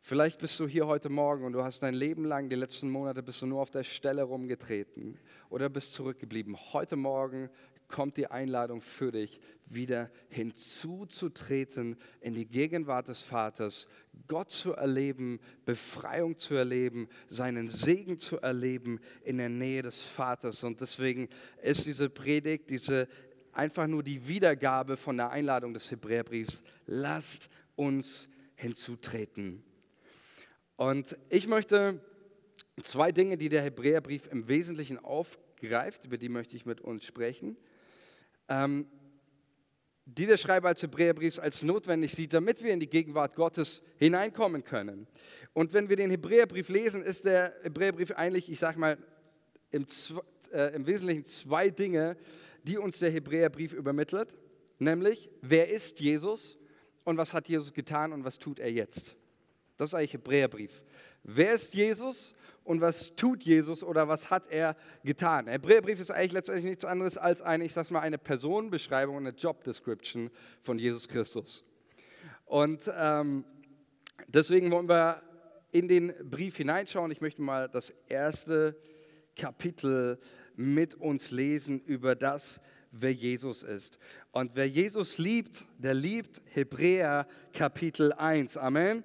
Vielleicht 0.00 0.38
bist 0.38 0.58
du 0.58 0.66
hier 0.66 0.86
heute 0.86 1.10
Morgen 1.10 1.44
und 1.44 1.52
du 1.52 1.62
hast 1.62 1.82
dein 1.82 1.92
Leben 1.92 2.24
lang, 2.24 2.48
die 2.48 2.56
letzten 2.56 2.88
Monate, 2.88 3.22
bist 3.22 3.42
du 3.42 3.46
nur 3.46 3.60
auf 3.60 3.70
der 3.70 3.82
Stelle 3.82 4.22
rumgetreten 4.22 5.18
oder 5.50 5.68
bist 5.68 5.92
zurückgeblieben. 5.92 6.56
Heute 6.72 6.96
Morgen 6.96 7.50
kommt 7.88 8.16
die 8.16 8.26
Einladung 8.28 8.80
für 8.82 9.12
dich, 9.12 9.40
wieder 9.66 10.10
hinzuzutreten 10.28 11.96
in 12.20 12.34
die 12.34 12.46
Gegenwart 12.46 13.08
des 13.08 13.22
Vaters, 13.22 13.88
Gott 14.26 14.50
zu 14.50 14.72
erleben, 14.72 15.40
Befreiung 15.64 16.38
zu 16.38 16.54
erleben, 16.54 17.08
seinen 17.28 17.68
Segen 17.68 18.18
zu 18.18 18.38
erleben 18.40 19.00
in 19.24 19.38
der 19.38 19.48
Nähe 19.48 19.82
des 19.82 20.02
Vaters. 20.02 20.64
Und 20.64 20.80
deswegen 20.80 21.28
ist 21.62 21.86
diese 21.86 22.08
Predigt, 22.08 22.70
diese 22.70 23.08
einfach 23.52 23.86
nur 23.86 24.02
die 24.02 24.28
Wiedergabe 24.28 24.96
von 24.96 25.16
der 25.16 25.30
Einladung 25.30 25.74
des 25.74 25.90
Hebräerbriefs, 25.90 26.62
lasst 26.86 27.48
uns 27.74 28.28
hinzutreten. 28.54 29.62
Und 30.76 31.16
ich 31.28 31.46
möchte 31.48 32.00
zwei 32.84 33.12
Dinge, 33.12 33.36
die 33.36 33.48
der 33.48 33.62
Hebräerbrief 33.62 34.28
im 34.30 34.46
Wesentlichen 34.48 34.98
aufgreift, 34.98 36.04
über 36.04 36.18
die 36.18 36.28
möchte 36.28 36.56
ich 36.56 36.66
mit 36.66 36.80
uns 36.80 37.04
sprechen, 37.04 37.56
ähm, 38.48 38.86
die 40.04 40.26
der 40.26 40.38
Schreiber 40.38 40.68
als 40.68 40.82
Hebräerbriefs 40.82 41.38
als 41.38 41.62
notwendig 41.62 42.12
sieht, 42.12 42.32
damit 42.32 42.62
wir 42.62 42.72
in 42.72 42.80
die 42.80 42.88
Gegenwart 42.88 43.34
Gottes 43.34 43.82
hineinkommen 43.98 44.64
können. 44.64 45.06
Und 45.52 45.74
wenn 45.74 45.88
wir 45.88 45.96
den 45.96 46.10
Hebräerbrief 46.10 46.68
lesen, 46.68 47.02
ist 47.02 47.24
der 47.24 47.54
Hebräerbrief 47.62 48.12
eigentlich, 48.12 48.50
ich 48.50 48.58
sage 48.58 48.78
mal, 48.78 48.96
im, 49.70 49.86
äh, 50.52 50.74
im 50.74 50.86
Wesentlichen 50.86 51.26
zwei 51.26 51.68
Dinge, 51.68 52.16
die 52.62 52.78
uns 52.78 52.98
der 52.98 53.10
Hebräerbrief 53.10 53.72
übermittelt, 53.72 54.34
nämlich 54.78 55.28
wer 55.42 55.68
ist 55.68 56.00
Jesus 56.00 56.58
und 57.04 57.18
was 57.18 57.34
hat 57.34 57.48
Jesus 57.48 57.72
getan 57.72 58.12
und 58.12 58.24
was 58.24 58.38
tut 58.38 58.58
er 58.58 58.72
jetzt. 58.72 59.14
Das 59.76 59.90
ist 59.90 59.94
eigentlich 59.94 60.14
Hebräerbrief. 60.14 60.82
Wer 61.22 61.52
ist 61.52 61.74
Jesus 61.74 62.34
und 62.68 62.82
was 62.82 63.16
tut 63.16 63.44
Jesus 63.44 63.82
oder 63.82 64.08
was 64.08 64.28
hat 64.28 64.46
er 64.48 64.76
getan? 65.02 65.46
Der 65.46 65.54
Hebräerbrief 65.54 66.00
ist 66.00 66.10
eigentlich 66.10 66.32
letztendlich 66.32 66.66
nichts 66.66 66.84
anderes 66.84 67.16
als 67.16 67.40
eine, 67.40 67.64
ich 67.64 67.72
sag 67.72 67.90
mal, 67.90 68.00
eine 68.00 68.18
Personenbeschreibung, 68.18 69.16
eine 69.16 69.30
Job 69.30 69.64
Description 69.64 70.30
von 70.60 70.78
Jesus 70.78 71.08
Christus. 71.08 71.64
Und 72.44 72.82
ähm, 72.94 73.46
deswegen 74.26 74.70
wollen 74.70 74.86
wir 74.86 75.22
in 75.72 75.88
den 75.88 76.12
Brief 76.28 76.58
hineinschauen. 76.58 77.10
Ich 77.10 77.22
möchte 77.22 77.40
mal 77.40 77.70
das 77.70 77.88
erste 78.06 78.76
Kapitel 79.34 80.18
mit 80.54 80.94
uns 80.94 81.30
lesen 81.30 81.80
über 81.80 82.14
das, 82.14 82.60
wer 82.90 83.14
Jesus 83.14 83.62
ist. 83.62 83.98
Und 84.30 84.56
wer 84.56 84.68
Jesus 84.68 85.16
liebt, 85.16 85.64
der 85.78 85.94
liebt 85.94 86.42
Hebräer 86.44 87.26
Kapitel 87.54 88.12
1. 88.12 88.58
Amen. 88.58 89.04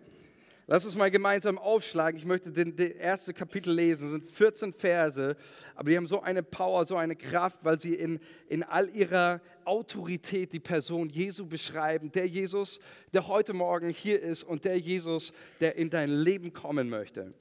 Lass 0.65 0.85
uns 0.85 0.95
mal 0.95 1.11
gemeinsam 1.11 1.57
aufschlagen. 1.57 2.17
Ich 2.17 2.25
möchte 2.25 2.49
den, 2.49 2.75
den 2.77 2.95
erste 2.95 3.33
Kapitel 3.33 3.73
lesen. 3.73 4.05
Es 4.05 4.11
sind 4.11 4.31
14 4.31 4.73
Verse, 4.73 5.35
aber 5.75 5.89
die 5.89 5.97
haben 5.97 6.07
so 6.07 6.21
eine 6.21 6.41
Power, 6.41 6.85
so 6.85 6.95
eine 6.95 7.17
Kraft, 7.17 7.57
weil 7.63 7.81
sie 7.81 7.95
in, 7.95 8.19
in 8.47 8.63
all 8.63 8.89
ihrer 8.89 9.41
Autorität 9.65 10.53
die 10.53 10.61
Person 10.61 11.09
Jesu 11.09 11.45
beschreiben. 11.45 12.13
Der 12.13 12.27
Jesus, 12.27 12.79
der 13.11 13.27
heute 13.27 13.51
Morgen 13.51 13.89
hier 13.89 14.21
ist 14.21 14.43
und 14.43 14.63
der 14.63 14.79
Jesus, 14.79 15.33
der 15.59 15.75
in 15.75 15.89
dein 15.89 16.09
Leben 16.09 16.53
kommen 16.53 16.89
möchte. 16.89 17.33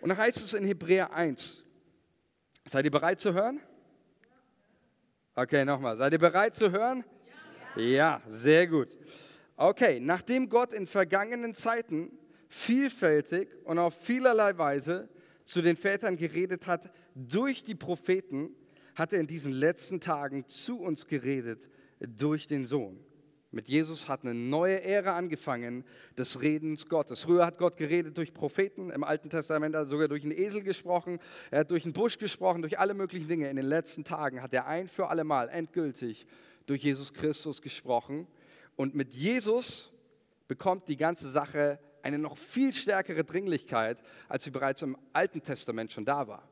Und 0.00 0.10
da 0.10 0.16
heißt 0.16 0.36
es 0.36 0.54
in 0.54 0.64
Hebräer 0.64 1.12
1. 1.12 1.64
Seid 2.66 2.84
ihr 2.84 2.92
bereit 2.92 3.18
zu 3.18 3.34
hören? 3.34 3.60
Okay, 5.34 5.64
nochmal. 5.64 5.96
Seid 5.96 6.12
ihr 6.12 6.18
bereit 6.18 6.54
zu 6.54 6.70
hören? 6.70 7.02
Ja. 7.74 8.22
sehr 8.28 8.68
gut. 8.68 8.96
Okay, 9.56 9.98
nachdem 9.98 10.48
Gott 10.48 10.72
in 10.72 10.86
vergangenen 10.86 11.52
Zeiten 11.54 12.12
vielfältig 12.48 13.48
und 13.64 13.78
auf 13.78 13.94
vielerlei 14.00 14.56
Weise 14.58 15.08
zu 15.44 15.62
den 15.62 15.76
Vätern 15.76 16.16
geredet 16.16 16.66
hat 16.66 16.90
durch 17.14 17.62
die 17.64 17.74
Propheten, 17.74 18.50
hat 18.94 19.12
er 19.12 19.20
in 19.20 19.26
diesen 19.26 19.52
letzten 19.52 20.00
Tagen 20.00 20.46
zu 20.46 20.80
uns 20.80 21.06
geredet 21.06 21.68
durch 22.00 22.46
den 22.46 22.66
Sohn. 22.66 22.98
Mit 23.50 23.66
Jesus 23.68 24.08
hat 24.08 24.24
eine 24.24 24.34
neue 24.34 24.82
Ära 24.82 25.16
angefangen 25.16 25.84
des 26.18 26.42
Redens 26.42 26.86
Gottes. 26.86 27.22
Früher 27.22 27.46
hat 27.46 27.56
Gott 27.56 27.78
geredet 27.78 28.18
durch 28.18 28.34
Propheten, 28.34 28.90
im 28.90 29.02
Alten 29.02 29.30
Testament 29.30 29.74
hat 29.74 29.84
er 29.84 29.88
sogar 29.88 30.08
durch 30.08 30.22
einen 30.22 30.36
Esel 30.36 30.62
gesprochen, 30.62 31.18
er 31.50 31.60
hat 31.60 31.70
durch 31.70 31.84
einen 31.84 31.94
Busch 31.94 32.18
gesprochen, 32.18 32.60
durch 32.60 32.78
alle 32.78 32.92
möglichen 32.92 33.26
Dinge. 33.26 33.48
In 33.48 33.56
den 33.56 33.64
letzten 33.64 34.04
Tagen 34.04 34.42
hat 34.42 34.52
er 34.52 34.66
ein 34.66 34.86
für 34.86 35.08
alle 35.08 35.24
Mal 35.24 35.48
endgültig 35.48 36.26
durch 36.66 36.82
Jesus 36.82 37.14
Christus 37.14 37.62
gesprochen. 37.62 38.26
Und 38.76 38.94
mit 38.94 39.14
Jesus 39.14 39.90
bekommt 40.46 40.86
die 40.88 40.98
ganze 40.98 41.30
Sache 41.30 41.78
eine 42.02 42.18
noch 42.18 42.36
viel 42.36 42.72
stärkere 42.72 43.24
Dringlichkeit, 43.24 43.98
als 44.28 44.44
sie 44.44 44.50
bereits 44.50 44.82
im 44.82 44.96
Alten 45.12 45.42
Testament 45.42 45.92
schon 45.92 46.04
da 46.04 46.26
war. 46.26 46.42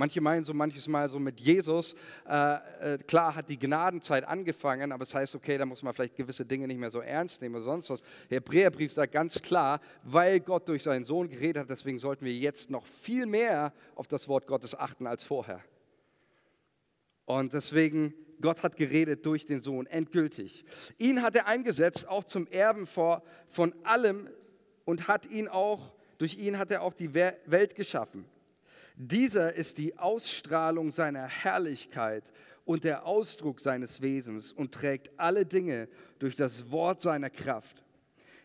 Manche 0.00 0.22
meinen 0.22 0.44
so 0.44 0.54
manches 0.54 0.88
Mal 0.88 1.10
so 1.10 1.18
mit 1.18 1.38
Jesus, 1.40 1.94
äh, 2.26 2.94
äh, 2.94 2.98
klar 2.98 3.34
hat 3.34 3.50
die 3.50 3.58
Gnadenzeit 3.58 4.24
angefangen, 4.24 4.92
aber 4.92 5.02
es 5.02 5.14
heißt, 5.14 5.34
okay, 5.34 5.58
da 5.58 5.66
muss 5.66 5.82
man 5.82 5.92
vielleicht 5.92 6.16
gewisse 6.16 6.46
Dinge 6.46 6.66
nicht 6.66 6.78
mehr 6.78 6.90
so 6.90 7.00
ernst 7.00 7.42
nehmen 7.42 7.56
oder 7.56 7.64
sonst 7.64 7.90
was. 7.90 8.00
Der 8.30 8.36
Hebräerbrief 8.36 8.94
sagt 8.94 9.12
ganz 9.12 9.42
klar, 9.42 9.78
weil 10.02 10.40
Gott 10.40 10.66
durch 10.68 10.84
seinen 10.84 11.04
Sohn 11.04 11.28
geredet 11.28 11.64
hat, 11.64 11.68
deswegen 11.68 11.98
sollten 11.98 12.24
wir 12.24 12.32
jetzt 12.32 12.70
noch 12.70 12.86
viel 12.86 13.26
mehr 13.26 13.74
auf 13.94 14.08
das 14.08 14.26
Wort 14.26 14.46
Gottes 14.46 14.74
achten 14.74 15.06
als 15.06 15.22
vorher. 15.22 15.60
Und 17.26 17.52
deswegen, 17.52 18.14
Gott 18.40 18.62
hat 18.62 18.76
geredet 18.76 19.26
durch 19.26 19.44
den 19.44 19.60
Sohn, 19.60 19.86
endgültig. 19.86 20.64
Ihn 20.96 21.20
hat 21.20 21.36
er 21.36 21.46
eingesetzt, 21.46 22.08
auch 22.08 22.24
zum 22.24 22.46
Erben 22.46 22.86
vor, 22.86 23.22
von 23.50 23.74
allem, 23.84 24.30
und 24.90 25.06
hat 25.06 25.26
ihn 25.26 25.46
auch, 25.46 25.92
durch 26.18 26.36
ihn 26.36 26.58
hat 26.58 26.72
er 26.72 26.82
auch 26.82 26.94
die 26.94 27.14
Welt 27.14 27.76
geschaffen. 27.76 28.24
Dieser 28.96 29.54
ist 29.54 29.78
die 29.78 29.96
Ausstrahlung 29.96 30.90
seiner 30.90 31.28
Herrlichkeit 31.28 32.24
und 32.64 32.82
der 32.82 33.06
Ausdruck 33.06 33.60
seines 33.60 34.02
Wesens 34.02 34.50
und 34.50 34.72
trägt 34.72 35.12
alle 35.16 35.46
Dinge 35.46 35.88
durch 36.18 36.34
das 36.34 36.72
Wort 36.72 37.02
seiner 37.02 37.30
Kraft. 37.30 37.84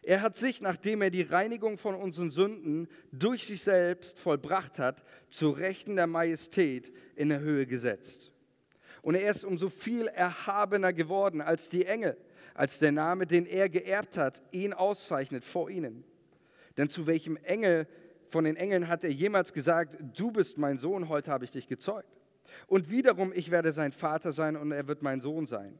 Er 0.03 0.21
hat 0.21 0.37
sich, 0.37 0.61
nachdem 0.61 1.01
er 1.01 1.09
die 1.09 1.23
Reinigung 1.23 1.79
von 1.79 1.95
unseren 1.95 2.29
Sünden 2.29 2.87
durch 3.11 3.47
sich 3.47 3.63
selbst 3.63 4.19
vollbracht 4.19 4.77
hat, 4.77 5.03
zu 5.31 5.49
Rechten 5.49 5.95
der 5.95 6.05
Majestät 6.05 6.93
in 7.15 7.29
der 7.29 7.39
Höhe 7.39 7.65
gesetzt. 7.65 8.31
Und 9.01 9.15
er 9.15 9.31
ist 9.31 9.43
umso 9.43 9.69
viel 9.69 10.05
erhabener 10.05 10.93
geworden 10.93 11.41
als 11.41 11.69
die 11.69 11.87
Engel, 11.87 12.15
als 12.53 12.77
der 12.77 12.91
Name, 12.91 13.25
den 13.25 13.47
er 13.47 13.67
geerbt 13.67 14.15
hat, 14.15 14.43
ihn 14.51 14.73
auszeichnet 14.73 15.43
vor 15.43 15.71
ihnen. 15.71 16.03
Denn 16.77 16.89
zu 16.89 17.07
welchem 17.07 17.37
Engel 17.37 17.87
von 18.27 18.43
den 18.43 18.55
Engeln 18.55 18.87
hat 18.87 19.03
er 19.03 19.11
jemals 19.11 19.53
gesagt, 19.53 19.97
du 20.15 20.31
bist 20.31 20.57
mein 20.57 20.77
Sohn, 20.77 21.09
heute 21.09 21.31
habe 21.31 21.45
ich 21.45 21.51
dich 21.51 21.67
gezeugt. 21.67 22.09
Und 22.67 22.89
wiederum, 22.89 23.31
ich 23.33 23.51
werde 23.51 23.71
sein 23.71 23.91
Vater 23.91 24.33
sein 24.33 24.55
und 24.55 24.71
er 24.71 24.87
wird 24.87 25.01
mein 25.01 25.21
Sohn 25.21 25.47
sein. 25.47 25.77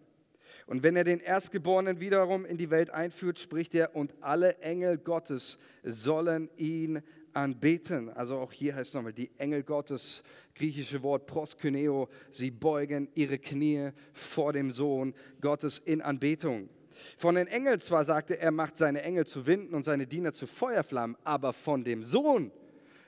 Und 0.68 0.82
wenn 0.82 0.96
er 0.96 1.04
den 1.04 1.20
Erstgeborenen 1.20 2.00
wiederum 2.00 2.46
in 2.46 2.58
die 2.58 2.72
Welt 2.72 2.90
einführt, 2.90 3.38
spricht 3.40 3.76
er, 3.76 3.96
und 3.96 4.14
alle 4.22 4.58
Engel 4.60 4.98
Gottes 4.98 5.60
sollen 5.84 6.50
ihn 6.58 7.04
anbeten. 7.34 8.10
Also 8.10 8.38
auch 8.38 8.52
hier 8.52 8.76
heißt 8.76 8.90
es 8.90 8.94
nochmal, 8.94 9.14
die 9.14 9.30
Engel 9.38 9.62
Gottes, 9.64 10.24
griechische 10.56 11.04
Wort 11.04 11.28
proskyneo, 11.28 12.10
sie 12.32 12.50
beugen 12.50 13.10
ihre 13.14 13.38
Knie 13.38 13.92
vor 14.14 14.54
dem 14.54 14.72
Sohn 14.72 15.14
Gottes 15.42 15.80
in 15.80 16.02
Anbetung. 16.02 16.70
Von 17.18 17.36
den 17.36 17.48
Engeln 17.48 17.80
zwar 17.80 18.06
sagte 18.06 18.40
er, 18.40 18.52
macht 18.52 18.78
seine 18.78 19.02
Engel 19.02 19.26
zu 19.26 19.46
Winden 19.46 19.76
und 19.76 19.84
seine 19.84 20.08
Diener 20.08 20.34
zu 20.34 20.48
Feuerflammen, 20.48 21.18
aber 21.24 21.54
von 21.54 21.84
dem 21.84 22.04
Sohn, 22.04 22.52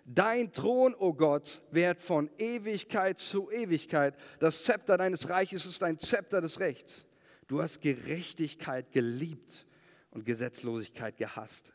dein 0.05 0.51
Thron, 0.51 0.93
o 0.93 1.07
oh 1.07 1.13
Gott, 1.13 1.61
währt 1.71 1.99
von 1.99 2.29
Ewigkeit 2.37 3.19
zu 3.19 3.51
Ewigkeit. 3.51 4.15
Das 4.39 4.63
Zepter 4.63 4.97
deines 4.97 5.29
Reiches 5.29 5.65
ist 5.65 5.83
ein 5.83 5.99
Zepter 5.99 6.41
des 6.41 6.59
Rechts. 6.59 7.05
Du 7.47 7.61
hast 7.61 7.81
Gerechtigkeit 7.81 8.91
geliebt 8.91 9.65
und 10.11 10.25
Gesetzlosigkeit 10.25 11.17
gehasst. 11.17 11.73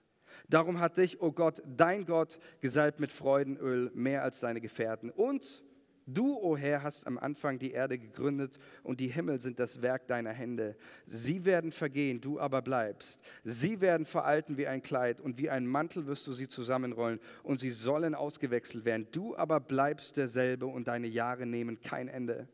Darum 0.49 0.81
hat 0.81 0.97
dich, 0.99 1.21
o 1.21 1.27
oh 1.27 1.33
Gott, 1.33 1.63
dein 1.65 2.05
Gott, 2.05 2.39
gesalbt 2.61 3.01
mit 3.01 3.13
Freudenöl 3.13 3.91
mehr 3.95 4.23
als 4.23 4.41
deine 4.41 4.61
Gefährten. 4.61 5.11
Und 5.11 5.63
Du, 6.07 6.35
o 6.35 6.53
oh 6.53 6.57
Herr, 6.57 6.83
hast 6.83 7.07
am 7.07 7.17
Anfang 7.17 7.59
die 7.59 7.71
Erde 7.71 7.97
gegründet 7.99 8.59
und 8.83 8.99
die 8.99 9.09
Himmel 9.09 9.41
sind 9.41 9.61
das 9.61 9.83
Werk 9.83 10.09
deiner 10.09 10.33
Hände. 10.33 10.77
Sie 11.07 11.45
werden 11.45 11.71
vergehen, 11.71 12.21
du 12.21 12.41
aber 12.41 12.61
bleibst. 12.61 13.21
Sie 13.45 13.81
werden 13.81 14.05
veralten 14.05 14.57
wie 14.57 14.67
ein 14.67 14.83
Kleid 14.83 15.21
und 15.21 15.39
wie 15.39 15.49
ein 15.49 15.67
Mantel 15.67 16.07
wirst 16.07 16.27
du 16.27 16.33
sie 16.33 16.49
zusammenrollen 16.49 17.21
und 17.45 17.61
sie 17.61 17.71
sollen 17.71 18.15
ausgewechselt 18.17 18.85
werden. 18.85 19.07
Du 19.13 19.37
aber 19.37 19.61
bleibst 19.61 20.17
derselbe 20.17 20.67
und 20.67 20.89
deine 20.89 21.07
Jahre 21.07 21.47
nehmen 21.47 21.81
kein 21.81 22.09
Ende. 22.09 22.49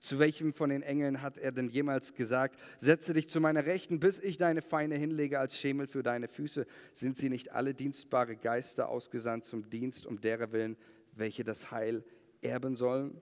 Zu 0.00 0.18
welchem 0.18 0.52
von 0.52 0.70
den 0.70 0.82
Engeln 0.82 1.22
hat 1.22 1.38
er 1.38 1.50
denn 1.50 1.68
jemals 1.68 2.14
gesagt, 2.14 2.58
setze 2.78 3.14
dich 3.14 3.28
zu 3.28 3.40
meiner 3.40 3.66
Rechten, 3.66 3.98
bis 3.98 4.20
ich 4.20 4.38
deine 4.38 4.62
Feinde 4.62 4.96
hinlege 4.96 5.40
als 5.40 5.56
Schemel 5.56 5.88
für 5.88 6.04
deine 6.04 6.28
Füße? 6.28 6.66
Sind 6.94 7.16
sie 7.16 7.28
nicht 7.28 7.52
alle 7.52 7.74
dienstbare 7.74 8.36
Geister 8.36 8.88
ausgesandt 8.88 9.46
zum 9.46 9.68
Dienst 9.70 10.06
um 10.06 10.20
derer 10.20 10.52
willen, 10.52 10.76
welche 11.16 11.42
das 11.42 11.72
Heil 11.72 12.04
erben 12.40 12.76
sollen? 12.76 13.20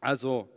Also, 0.00 0.48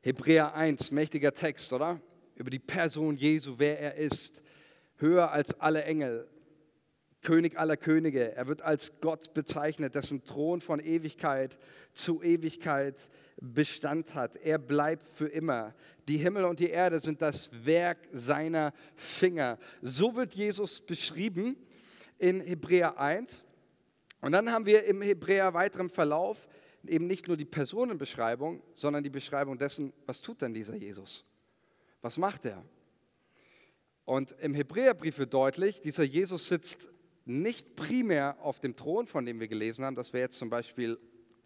Hebräer 0.00 0.54
1, 0.54 0.90
mächtiger 0.90 1.32
Text, 1.32 1.72
oder? 1.72 2.00
Über 2.34 2.50
die 2.50 2.58
Person 2.58 3.16
Jesu, 3.16 3.54
wer 3.58 3.78
er 3.78 3.94
ist. 3.94 4.42
Höher 4.96 5.30
als 5.30 5.58
alle 5.60 5.84
Engel, 5.84 6.28
König 7.22 7.58
aller 7.58 7.76
Könige. 7.76 8.36
Er 8.36 8.46
wird 8.46 8.62
als 8.62 9.00
Gott 9.00 9.34
bezeichnet, 9.34 9.94
dessen 9.94 10.24
Thron 10.24 10.60
von 10.60 10.78
Ewigkeit 10.78 11.58
zu 11.92 12.22
Ewigkeit 12.22 12.96
Bestand 13.40 14.14
hat. 14.14 14.36
Er 14.36 14.58
bleibt 14.58 15.04
für 15.16 15.26
immer. 15.26 15.74
Die 16.06 16.18
Himmel 16.18 16.44
und 16.44 16.60
die 16.60 16.70
Erde 16.70 17.00
sind 17.00 17.22
das 17.22 17.50
Werk 17.64 17.98
seiner 18.12 18.72
Finger. 18.94 19.58
So 19.80 20.14
wird 20.14 20.34
Jesus 20.34 20.80
beschrieben 20.80 21.56
in 22.18 22.40
Hebräer 22.40 22.98
1. 22.98 23.44
Und 24.20 24.32
dann 24.32 24.50
haben 24.50 24.66
wir 24.66 24.84
im 24.84 25.02
Hebräer 25.02 25.52
weiteren 25.54 25.90
Verlauf 25.90 26.46
eben 26.88 27.06
nicht 27.06 27.28
nur 27.28 27.36
die 27.36 27.44
Personenbeschreibung, 27.44 28.62
sondern 28.74 29.02
die 29.02 29.10
Beschreibung 29.10 29.58
dessen, 29.58 29.92
was 30.06 30.20
tut 30.20 30.42
denn 30.42 30.54
dieser 30.54 30.74
Jesus? 30.74 31.24
Was 32.02 32.16
macht 32.18 32.44
er? 32.44 32.64
Und 34.04 34.32
im 34.40 34.54
Hebräerbrief 34.54 35.18
wird 35.18 35.32
deutlich, 35.32 35.80
dieser 35.80 36.04
Jesus 36.04 36.48
sitzt 36.48 36.88
nicht 37.24 37.74
primär 37.74 38.36
auf 38.40 38.60
dem 38.60 38.76
Thron, 38.76 39.06
von 39.06 39.24
dem 39.24 39.40
wir 39.40 39.48
gelesen 39.48 39.84
haben. 39.84 39.96
Das 39.96 40.12
wäre 40.12 40.24
jetzt 40.24 40.38
zum 40.38 40.50
Beispiel 40.50 40.98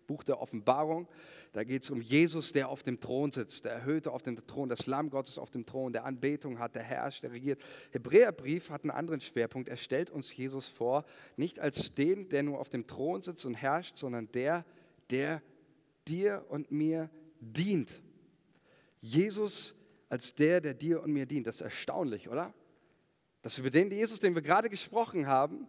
Buch 0.08 0.24
der 0.24 0.40
Offenbarung. 0.40 1.06
Da 1.52 1.64
geht 1.64 1.84
es 1.84 1.90
um 1.90 2.00
Jesus, 2.00 2.52
der 2.52 2.68
auf 2.68 2.82
dem 2.82 3.00
Thron 3.00 3.30
sitzt, 3.30 3.64
der 3.64 3.72
Erhöhte 3.72 4.10
auf 4.10 4.22
dem 4.22 4.44
Thron, 4.46 4.68
das 4.68 4.86
Lamm 4.86 5.10
Gottes 5.10 5.38
auf 5.38 5.50
dem 5.50 5.64
Thron, 5.64 5.92
der 5.92 6.04
Anbetung 6.04 6.58
hat, 6.58 6.74
der 6.74 6.82
herrscht, 6.82 7.22
der 7.22 7.32
regiert. 7.32 7.60
Hebräerbrief 7.92 8.70
hat 8.70 8.82
einen 8.82 8.90
anderen 8.90 9.20
Schwerpunkt. 9.20 9.68
Er 9.68 9.76
stellt 9.76 10.10
uns 10.10 10.34
Jesus 10.34 10.66
vor, 10.68 11.04
nicht 11.36 11.60
als 11.60 11.94
den, 11.94 12.28
der 12.28 12.42
nur 12.42 12.58
auf 12.58 12.68
dem 12.68 12.86
Thron 12.86 13.22
sitzt 13.22 13.44
und 13.46 13.54
herrscht, 13.54 13.96
sondern 13.98 14.30
der, 14.32 14.64
der 14.64 14.64
dir 15.10 16.44
und 16.48 16.70
mir 16.70 17.10
dient. 17.40 17.90
Jesus 19.00 19.74
als 20.08 20.34
der, 20.34 20.60
der 20.60 20.74
dir 20.74 21.02
und 21.02 21.12
mir 21.12 21.26
dient. 21.26 21.46
Das 21.46 21.56
ist 21.56 21.62
erstaunlich, 21.62 22.28
oder? 22.28 22.54
Dass 23.42 23.58
über 23.58 23.70
den 23.70 23.90
Jesus, 23.90 24.20
den 24.20 24.34
wir 24.34 24.42
gerade 24.42 24.68
gesprochen 24.70 25.26
haben, 25.26 25.68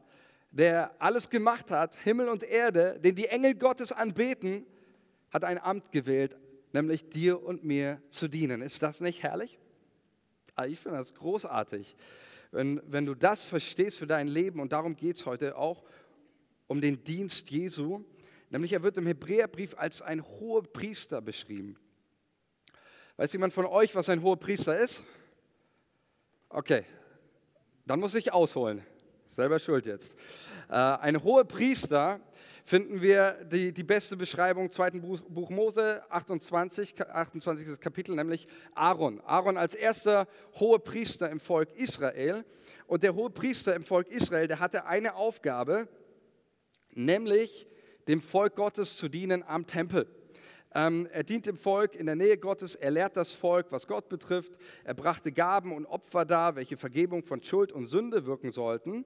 der 0.51 0.95
alles 0.99 1.29
gemacht 1.29 1.71
hat, 1.71 1.95
Himmel 2.03 2.29
und 2.29 2.43
Erde, 2.43 2.99
den 2.99 3.15
die 3.15 3.27
Engel 3.27 3.55
Gottes 3.55 3.91
anbeten, 3.91 4.65
hat 5.31 5.43
ein 5.43 5.59
Amt 5.59 5.91
gewählt, 5.91 6.35
nämlich 6.73 7.09
dir 7.09 7.43
und 7.43 7.63
mir 7.63 8.01
zu 8.09 8.27
dienen. 8.27 8.61
Ist 8.61 8.81
das 8.81 8.99
nicht 8.99 9.21
herrlich? 9.21 9.59
Ah, 10.55 10.65
ich 10.65 10.79
finde 10.79 10.97
das 10.97 11.13
großartig. 11.13 11.95
Wenn, 12.51 12.81
wenn 12.87 13.05
du 13.05 13.13
das 13.13 13.45
verstehst 13.45 13.99
für 13.99 14.07
dein 14.07 14.27
Leben, 14.27 14.59
und 14.59 14.71
darum 14.73 14.95
geht 14.95 15.17
es 15.17 15.25
heute 15.25 15.55
auch 15.55 15.83
um 16.65 16.81
den 16.81 17.03
Dienst 17.03 17.51
Jesu, 17.51 18.03
Nämlich 18.49 18.73
er 18.73 18.83
wird 18.83 18.97
im 18.97 19.05
Hebräerbrief 19.05 19.75
als 19.77 20.01
ein 20.01 20.23
hoher 20.23 20.63
Priester 20.63 21.21
beschrieben. 21.21 21.77
Weiß 23.17 23.31
jemand 23.33 23.53
von 23.53 23.65
euch, 23.65 23.93
was 23.95 24.09
ein 24.09 24.23
hoher 24.23 24.37
Priester 24.37 24.79
ist? 24.79 25.03
Okay, 26.49 26.83
dann 27.85 27.99
muss 27.99 28.15
ich 28.15 28.33
ausholen. 28.33 28.83
Selber 29.29 29.59
schuld 29.59 29.85
jetzt. 29.85 30.15
Äh, 30.69 30.73
ein 30.73 31.23
hoher 31.23 31.45
Priester 31.45 32.19
finden 32.65 33.01
wir 33.01 33.43
die, 33.45 33.71
die 33.71 33.83
beste 33.83 34.15
Beschreibung, 34.15 34.71
zweiten 34.71 35.01
Buch, 35.01 35.21
Buch 35.27 35.49
Mose, 35.49 36.03
28, 36.09 37.01
28. 37.01 37.79
Kapitel, 37.79 38.15
nämlich 38.15 38.47
Aaron. 38.73 39.21
Aaron 39.21 39.57
als 39.57 39.75
erster 39.75 40.27
hoher 40.59 40.79
Priester 40.83 41.29
im 41.29 41.39
Volk 41.39 41.71
Israel. 41.75 42.45
Und 42.87 43.03
der 43.03 43.15
hohe 43.15 43.29
Priester 43.29 43.75
im 43.75 43.83
Volk 43.83 44.07
Israel, 44.09 44.47
der 44.47 44.59
hatte 44.59 44.85
eine 44.85 45.15
Aufgabe, 45.15 45.87
nämlich 46.91 47.67
dem 48.09 48.21
Volk 48.21 48.55
Gottes 48.55 48.97
zu 48.97 49.07
dienen 49.07 49.43
am 49.43 49.67
Tempel. 49.67 50.07
Ähm, 50.73 51.07
er 51.11 51.23
dient 51.23 51.45
dem 51.45 51.57
Volk 51.57 51.93
in 51.93 52.07
der 52.07 52.15
Nähe 52.15 52.39
Gottes, 52.39 52.73
er 52.73 52.89
lehrt 52.89 53.15
das 53.15 53.33
Volk, 53.33 53.67
was 53.69 53.85
Gott 53.85 54.09
betrifft. 54.09 54.51
Er 54.83 54.95
brachte 54.95 55.31
Gaben 55.31 55.71
und 55.71 55.85
Opfer 55.85 56.25
dar, 56.25 56.55
welche 56.55 56.75
Vergebung 56.75 57.23
von 57.23 57.43
Schuld 57.43 57.71
und 57.71 57.85
Sünde 57.85 58.25
wirken 58.25 58.51
sollten. 58.51 59.05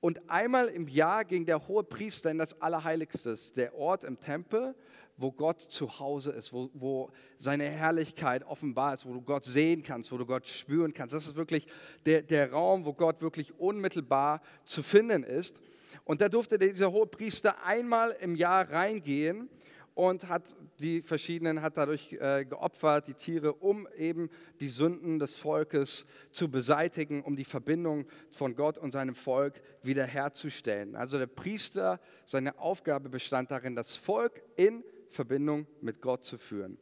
Und 0.00 0.28
einmal 0.28 0.68
im 0.68 0.88
Jahr 0.88 1.24
ging 1.24 1.46
der 1.46 1.68
hohe 1.68 1.84
Priester 1.84 2.30
in 2.30 2.36
das 2.36 2.60
Allerheiligste, 2.60 3.34
der 3.56 3.74
Ort 3.74 4.04
im 4.04 4.20
Tempel, 4.20 4.74
wo 5.16 5.32
Gott 5.32 5.60
zu 5.60 5.98
Hause 5.98 6.32
ist, 6.32 6.52
wo, 6.52 6.68
wo 6.74 7.10
seine 7.38 7.64
Herrlichkeit 7.64 8.44
offenbar 8.44 8.92
ist, 8.92 9.06
wo 9.06 9.14
du 9.14 9.22
Gott 9.22 9.46
sehen 9.46 9.82
kannst, 9.82 10.12
wo 10.12 10.18
du 10.18 10.26
Gott 10.26 10.46
spüren 10.46 10.92
kannst. 10.92 11.14
Das 11.14 11.26
ist 11.26 11.36
wirklich 11.36 11.66
der, 12.04 12.20
der 12.20 12.52
Raum, 12.52 12.84
wo 12.84 12.92
Gott 12.92 13.22
wirklich 13.22 13.58
unmittelbar 13.58 14.42
zu 14.66 14.82
finden 14.82 15.22
ist. 15.22 15.62
Und 16.04 16.20
da 16.20 16.28
durfte 16.28 16.58
dieser 16.58 16.92
hohe 16.92 17.06
Priester 17.06 17.64
einmal 17.64 18.16
im 18.20 18.36
Jahr 18.36 18.70
reingehen 18.70 19.48
und 19.94 20.28
hat 20.28 20.54
die 20.80 21.02
verschiedenen, 21.02 21.62
hat 21.62 21.76
dadurch 21.76 22.12
äh, 22.14 22.44
geopfert, 22.44 23.06
die 23.08 23.14
Tiere, 23.14 23.54
um 23.54 23.88
eben 23.96 24.28
die 24.60 24.68
Sünden 24.68 25.18
des 25.18 25.36
Volkes 25.36 26.04
zu 26.32 26.50
beseitigen, 26.50 27.22
um 27.22 27.36
die 27.36 27.44
Verbindung 27.44 28.06
von 28.30 28.54
Gott 28.56 28.76
und 28.76 28.92
seinem 28.92 29.14
Volk 29.14 29.62
wiederherzustellen. 29.82 30.96
Also 30.96 31.16
der 31.16 31.26
Priester, 31.26 32.00
seine 32.26 32.58
Aufgabe 32.58 33.08
bestand 33.08 33.50
darin, 33.50 33.76
das 33.76 33.96
Volk 33.96 34.42
in 34.56 34.82
Verbindung 35.10 35.66
mit 35.80 36.02
Gott 36.02 36.24
zu 36.24 36.38
führen. 36.38 36.76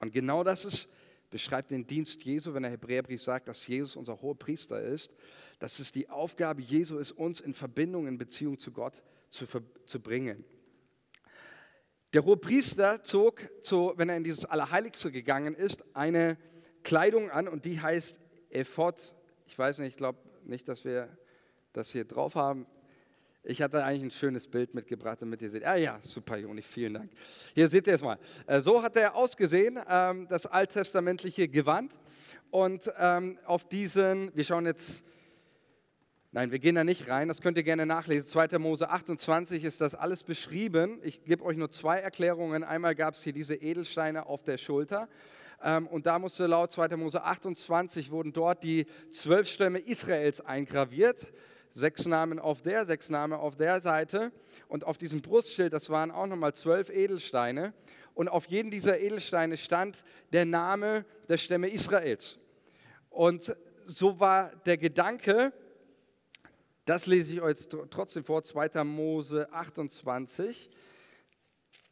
Und 0.00 0.12
genau 0.12 0.42
das 0.42 0.64
ist, 0.64 0.88
beschreibt 1.30 1.70
den 1.70 1.86
Dienst 1.86 2.24
Jesu, 2.24 2.54
wenn 2.54 2.62
der 2.62 2.72
Hebräerbrief 2.72 3.22
sagt, 3.22 3.48
dass 3.48 3.66
Jesus 3.66 3.94
unser 3.94 4.20
hoher 4.22 4.38
Priester 4.38 4.80
ist 4.80 5.12
dass 5.58 5.78
es 5.78 5.92
die 5.92 6.08
Aufgabe 6.08 6.62
Jesu 6.62 6.98
ist, 6.98 7.12
uns 7.12 7.40
in 7.40 7.54
Verbindung, 7.54 8.06
in 8.06 8.18
Beziehung 8.18 8.58
zu 8.58 8.72
Gott 8.72 9.02
zu, 9.30 9.46
zu 9.86 10.00
bringen. 10.00 10.44
Der 12.12 12.24
hohe 12.24 12.36
Priester 12.36 13.02
zog, 13.02 13.40
zu, 13.62 13.92
wenn 13.96 14.08
er 14.08 14.16
in 14.16 14.24
dieses 14.24 14.44
Allerheiligste 14.44 15.10
gegangen 15.10 15.54
ist, 15.54 15.84
eine 15.96 16.38
Kleidung 16.84 17.30
an 17.30 17.48
und 17.48 17.64
die 17.64 17.80
heißt 17.80 18.16
Ephod. 18.50 19.14
Ich 19.46 19.58
weiß 19.58 19.78
nicht, 19.78 19.88
ich 19.88 19.96
glaube 19.96 20.18
nicht, 20.44 20.68
dass 20.68 20.84
wir 20.84 21.08
das 21.72 21.90
hier 21.90 22.04
drauf 22.04 22.36
haben. 22.36 22.66
Ich 23.42 23.60
hatte 23.60 23.84
eigentlich 23.84 24.04
ein 24.04 24.10
schönes 24.10 24.46
Bild 24.46 24.74
mitgebracht, 24.74 25.20
damit 25.20 25.42
ihr 25.42 25.50
seht. 25.50 25.64
Ah 25.64 25.76
ja, 25.76 25.98
super, 26.02 26.38
Joni, 26.38 26.62
vielen 26.62 26.94
Dank. 26.94 27.10
Hier 27.54 27.68
seht 27.68 27.86
ihr 27.86 27.94
es 27.94 28.00
mal. 28.00 28.18
Äh, 28.46 28.60
so 28.60 28.82
hat 28.82 28.96
er 28.96 29.14
ausgesehen, 29.14 29.78
ähm, 29.86 30.28
das 30.28 30.46
alttestamentliche 30.46 31.48
Gewand. 31.48 31.92
Und 32.50 32.90
ähm, 32.96 33.38
auf 33.44 33.68
diesen, 33.68 34.34
wir 34.34 34.44
schauen 34.44 34.66
jetzt 34.66 35.04
Nein, 36.36 36.50
wir 36.50 36.58
gehen 36.58 36.74
da 36.74 36.82
nicht 36.82 37.08
rein, 37.08 37.28
das 37.28 37.40
könnt 37.40 37.58
ihr 37.58 37.62
gerne 37.62 37.86
nachlesen. 37.86 38.26
2. 38.26 38.58
Mose 38.58 38.90
28 38.90 39.62
ist 39.62 39.80
das 39.80 39.94
alles 39.94 40.24
beschrieben. 40.24 40.98
Ich 41.04 41.22
gebe 41.22 41.44
euch 41.44 41.56
nur 41.56 41.70
zwei 41.70 42.00
Erklärungen. 42.00 42.64
Einmal 42.64 42.96
gab 42.96 43.14
es 43.14 43.22
hier 43.22 43.32
diese 43.32 43.54
Edelsteine 43.54 44.26
auf 44.26 44.42
der 44.42 44.58
Schulter. 44.58 45.08
Ähm, 45.62 45.86
und 45.86 46.06
da 46.06 46.18
musste 46.18 46.48
laut 46.48 46.72
2. 46.72 46.96
Mose 46.96 47.22
28 47.22 48.10
wurden 48.10 48.32
dort 48.32 48.64
die 48.64 48.86
zwölf 49.12 49.46
Stämme 49.48 49.78
Israels 49.78 50.40
eingraviert. 50.40 51.24
Sechs 51.70 52.04
Namen 52.04 52.40
auf 52.40 52.62
der, 52.62 52.84
sechs 52.84 53.10
Namen 53.10 53.34
auf 53.34 53.54
der 53.54 53.80
Seite. 53.80 54.32
Und 54.66 54.82
auf 54.82 54.98
diesem 54.98 55.22
Brustschild, 55.22 55.72
das 55.72 55.88
waren 55.88 56.10
auch 56.10 56.26
nochmal 56.26 56.52
zwölf 56.54 56.90
Edelsteine. 56.90 57.74
Und 58.12 58.26
auf 58.26 58.46
jedem 58.46 58.72
dieser 58.72 58.98
Edelsteine 58.98 59.56
stand 59.56 60.02
der 60.32 60.46
Name 60.46 61.04
der 61.28 61.36
Stämme 61.36 61.68
Israels. 61.68 62.40
Und 63.08 63.54
so 63.86 64.18
war 64.18 64.50
der 64.66 64.78
Gedanke, 64.78 65.52
das 66.84 67.06
lese 67.06 67.34
ich 67.34 67.40
euch 67.40 67.68
trotzdem 67.90 68.24
vor, 68.24 68.44
2. 68.44 68.84
Mose 68.84 69.50
28. 69.52 70.70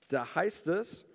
Da 0.09 0.35
heißt 0.35 0.69
es, 0.69 1.07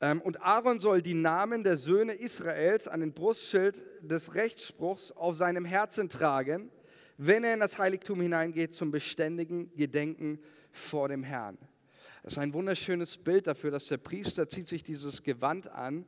ähm, 0.00 0.20
und 0.20 0.40
Aaron 0.42 0.78
soll 0.78 1.02
die 1.02 1.14
Namen 1.14 1.64
der 1.64 1.76
Söhne 1.76 2.14
Israels 2.14 2.86
an 2.86 3.00
den 3.00 3.12
Brustschild 3.12 3.82
des 4.00 4.34
Rechtsspruchs 4.34 5.12
auf 5.12 5.36
seinem 5.36 5.64
Herzen 5.64 6.08
tragen, 6.08 6.70
wenn 7.16 7.42
er 7.42 7.54
in 7.54 7.60
das 7.60 7.78
Heiligtum 7.78 8.20
hineingeht 8.20 8.74
zum 8.74 8.90
beständigen 8.90 9.74
Gedenken 9.76 10.38
vor 10.70 11.08
dem 11.08 11.22
Herrn. 11.22 11.58
Das 12.22 12.34
ist 12.34 12.38
ein 12.38 12.54
wunderschönes 12.54 13.18
Bild 13.18 13.46
dafür, 13.46 13.70
dass 13.70 13.86
der 13.86 13.98
Priester 13.98 14.48
zieht 14.48 14.68
sich 14.68 14.82
dieses 14.82 15.22
Gewand 15.22 15.68
an 15.68 16.06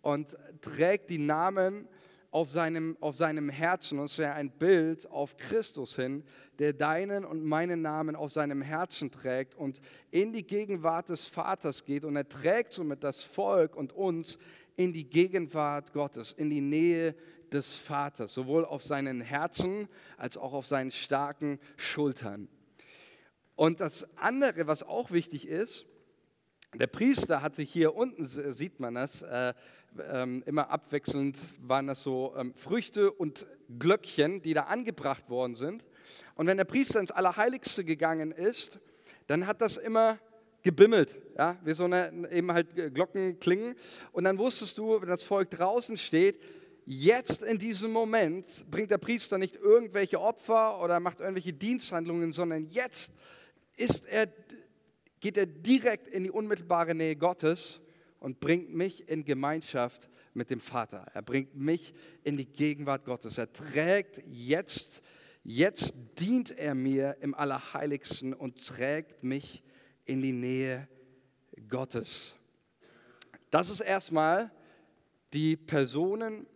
und 0.00 0.36
trägt 0.60 1.10
die 1.10 1.18
Namen 1.18 1.88
auf 2.30 2.50
seinem, 2.50 2.96
auf 3.00 3.16
seinem 3.16 3.48
Herzen. 3.48 3.98
Und 3.98 4.06
es 4.06 4.18
wäre 4.18 4.34
ein 4.34 4.50
Bild 4.50 5.10
auf 5.10 5.36
Christus 5.36 5.96
hin, 5.96 6.24
der 6.58 6.72
deinen 6.72 7.24
und 7.24 7.44
meinen 7.44 7.82
Namen 7.82 8.16
auf 8.16 8.32
seinem 8.32 8.62
Herzen 8.62 9.10
trägt 9.10 9.54
und 9.54 9.80
in 10.10 10.32
die 10.32 10.46
Gegenwart 10.46 11.08
des 11.08 11.26
Vaters 11.26 11.84
geht. 11.84 12.04
Und 12.04 12.16
er 12.16 12.28
trägt 12.28 12.72
somit 12.72 13.04
das 13.04 13.22
Volk 13.22 13.76
und 13.76 13.92
uns 13.92 14.38
in 14.76 14.92
die 14.92 15.08
Gegenwart 15.08 15.92
Gottes, 15.92 16.32
in 16.32 16.50
die 16.50 16.60
Nähe 16.60 17.14
des 17.52 17.76
Vaters, 17.78 18.34
sowohl 18.34 18.64
auf 18.64 18.82
seinen 18.82 19.20
Herzen 19.20 19.88
als 20.16 20.36
auch 20.36 20.52
auf 20.52 20.66
seinen 20.66 20.90
starken 20.90 21.58
Schultern. 21.76 22.48
Und 23.54 23.80
das 23.80 24.06
andere, 24.16 24.66
was 24.66 24.82
auch 24.82 25.10
wichtig 25.10 25.46
ist, 25.48 25.86
der 26.74 26.88
Priester 26.88 27.40
hatte 27.40 27.62
hier 27.62 27.94
unten, 27.94 28.26
sieht 28.26 28.80
man 28.80 28.94
das, 28.94 29.22
äh, 29.22 29.54
ähm, 30.10 30.42
immer 30.46 30.70
abwechselnd 30.70 31.36
waren 31.60 31.86
das 31.86 32.02
so 32.02 32.34
ähm, 32.36 32.54
Früchte 32.54 33.12
und 33.12 33.46
Glöckchen, 33.78 34.42
die 34.42 34.54
da 34.54 34.62
angebracht 34.62 35.28
worden 35.30 35.54
sind. 35.54 35.84
Und 36.34 36.46
wenn 36.46 36.56
der 36.56 36.64
Priester 36.64 37.00
ins 37.00 37.10
Allerheiligste 37.10 37.84
gegangen 37.84 38.32
ist, 38.32 38.78
dann 39.26 39.46
hat 39.46 39.60
das 39.60 39.76
immer 39.76 40.18
gebimmelt, 40.62 41.22
ja, 41.36 41.56
wie 41.64 41.74
so 41.74 41.84
eine 41.84 42.28
eben 42.30 42.52
halt 42.52 42.94
Glocken 42.94 43.38
klingen. 43.38 43.76
Und 44.12 44.24
dann 44.24 44.38
wusstest 44.38 44.78
du, 44.78 45.00
wenn 45.00 45.08
das 45.08 45.22
Volk 45.22 45.50
draußen 45.50 45.96
steht, 45.96 46.40
jetzt 46.84 47.42
in 47.42 47.58
diesem 47.58 47.92
Moment 47.92 48.46
bringt 48.70 48.90
der 48.90 48.98
Priester 48.98 49.38
nicht 49.38 49.56
irgendwelche 49.56 50.20
Opfer 50.20 50.80
oder 50.82 51.00
macht 51.00 51.20
irgendwelche 51.20 51.52
Diensthandlungen, 51.52 52.32
sondern 52.32 52.68
jetzt 52.70 53.12
ist 53.76 54.06
er, 54.06 54.28
geht 55.20 55.36
er 55.36 55.46
direkt 55.46 56.08
in 56.08 56.24
die 56.24 56.30
unmittelbare 56.30 56.94
Nähe 56.94 57.16
Gottes 57.16 57.80
und 58.20 58.40
bringt 58.40 58.74
mich 58.74 59.08
in 59.08 59.24
Gemeinschaft 59.24 60.08
mit 60.34 60.50
dem 60.50 60.60
Vater. 60.60 61.06
Er 61.14 61.22
bringt 61.22 61.54
mich 61.54 61.94
in 62.22 62.36
die 62.36 62.46
Gegenwart 62.46 63.04
Gottes. 63.04 63.38
Er 63.38 63.52
trägt 63.52 64.22
jetzt, 64.26 65.02
jetzt 65.44 65.94
dient 66.18 66.50
er 66.50 66.74
mir 66.74 67.16
im 67.20 67.34
Allerheiligsten 67.34 68.34
und 68.34 68.64
trägt 68.64 69.22
mich 69.22 69.62
in 70.04 70.22
die 70.22 70.32
Nähe 70.32 70.88
Gottes. 71.68 72.36
Das 73.50 73.70
ist 73.70 73.80
erstmal 73.80 74.50
die 75.32 75.56
Personen 75.56 76.46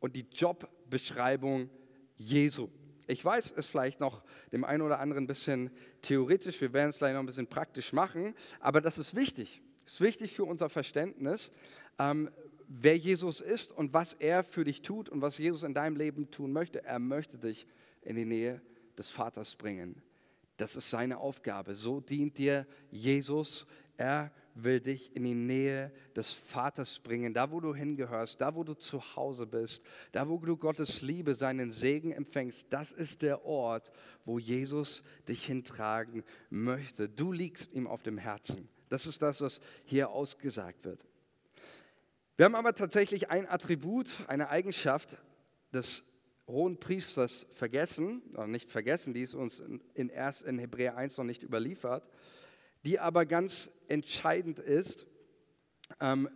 und 0.00 0.16
die 0.16 0.26
Jobbeschreibung 0.32 1.70
Jesu. 2.16 2.68
Ich 3.06 3.24
weiß, 3.24 3.46
es 3.46 3.52
ist 3.52 3.66
vielleicht 3.66 4.00
noch 4.00 4.22
dem 4.52 4.64
einen 4.64 4.82
oder 4.82 5.00
anderen 5.00 5.24
ein 5.24 5.26
bisschen 5.26 5.70
theoretisch, 6.02 6.60
wir 6.60 6.72
werden 6.72 6.90
es 6.90 6.98
gleich 6.98 7.14
noch 7.14 7.20
ein 7.20 7.26
bisschen 7.26 7.46
praktisch 7.46 7.92
machen, 7.92 8.34
aber 8.60 8.80
das 8.80 8.98
ist 8.98 9.14
wichtig. 9.14 9.62
Ist 9.88 10.02
wichtig 10.02 10.34
für 10.34 10.44
unser 10.44 10.68
Verständnis, 10.68 11.50
ähm, 11.98 12.30
wer 12.66 12.98
Jesus 12.98 13.40
ist 13.40 13.72
und 13.72 13.94
was 13.94 14.12
er 14.12 14.44
für 14.44 14.62
dich 14.62 14.82
tut 14.82 15.08
und 15.08 15.22
was 15.22 15.38
Jesus 15.38 15.62
in 15.62 15.72
deinem 15.72 15.96
Leben 15.96 16.30
tun 16.30 16.52
möchte. 16.52 16.84
Er 16.84 16.98
möchte 16.98 17.38
dich 17.38 17.66
in 18.02 18.14
die 18.14 18.26
Nähe 18.26 18.60
des 18.98 19.08
Vaters 19.08 19.56
bringen. 19.56 20.02
Das 20.58 20.76
ist 20.76 20.90
seine 20.90 21.16
Aufgabe. 21.16 21.74
So 21.74 22.00
dient 22.00 22.36
dir 22.36 22.66
Jesus. 22.90 23.66
Er 23.96 24.30
will 24.54 24.78
dich 24.78 25.16
in 25.16 25.24
die 25.24 25.34
Nähe 25.34 25.90
des 26.14 26.34
Vaters 26.34 26.98
bringen, 26.98 27.32
da 27.32 27.50
wo 27.50 27.58
du 27.58 27.74
hingehörst, 27.74 28.42
da 28.42 28.54
wo 28.54 28.64
du 28.64 28.74
zu 28.74 29.00
Hause 29.16 29.46
bist, 29.46 29.82
da 30.12 30.28
wo 30.28 30.36
du 30.36 30.58
Gottes 30.58 31.00
Liebe, 31.00 31.34
seinen 31.34 31.72
Segen 31.72 32.12
empfängst. 32.12 32.66
Das 32.68 32.92
ist 32.92 33.22
der 33.22 33.46
Ort, 33.46 33.90
wo 34.26 34.38
Jesus 34.38 35.02
dich 35.26 35.46
hintragen 35.46 36.24
möchte. 36.50 37.08
Du 37.08 37.32
liegst 37.32 37.72
ihm 37.72 37.86
auf 37.86 38.02
dem 38.02 38.18
Herzen. 38.18 38.68
Das 38.88 39.06
ist 39.06 39.22
das, 39.22 39.40
was 39.40 39.60
hier 39.84 40.10
ausgesagt 40.10 40.84
wird. 40.84 41.04
Wir 42.36 42.44
haben 42.44 42.54
aber 42.54 42.74
tatsächlich 42.74 43.30
ein 43.30 43.48
Attribut, 43.48 44.08
eine 44.28 44.48
Eigenschaft 44.48 45.16
des 45.72 46.04
hohen 46.46 46.78
Priesters 46.78 47.46
vergessen, 47.52 48.22
oder 48.32 48.46
nicht 48.46 48.70
vergessen, 48.70 49.12
die 49.12 49.22
ist 49.22 49.34
uns 49.34 49.62
in, 49.94 50.08
erst 50.08 50.42
in 50.42 50.58
Hebräer 50.58 50.96
1 50.96 51.18
noch 51.18 51.24
nicht 51.24 51.42
überliefert, 51.42 52.08
die 52.84 52.98
aber 52.98 53.26
ganz 53.26 53.70
entscheidend 53.88 54.58
ist, 54.58 55.06
ähm, 56.00 56.28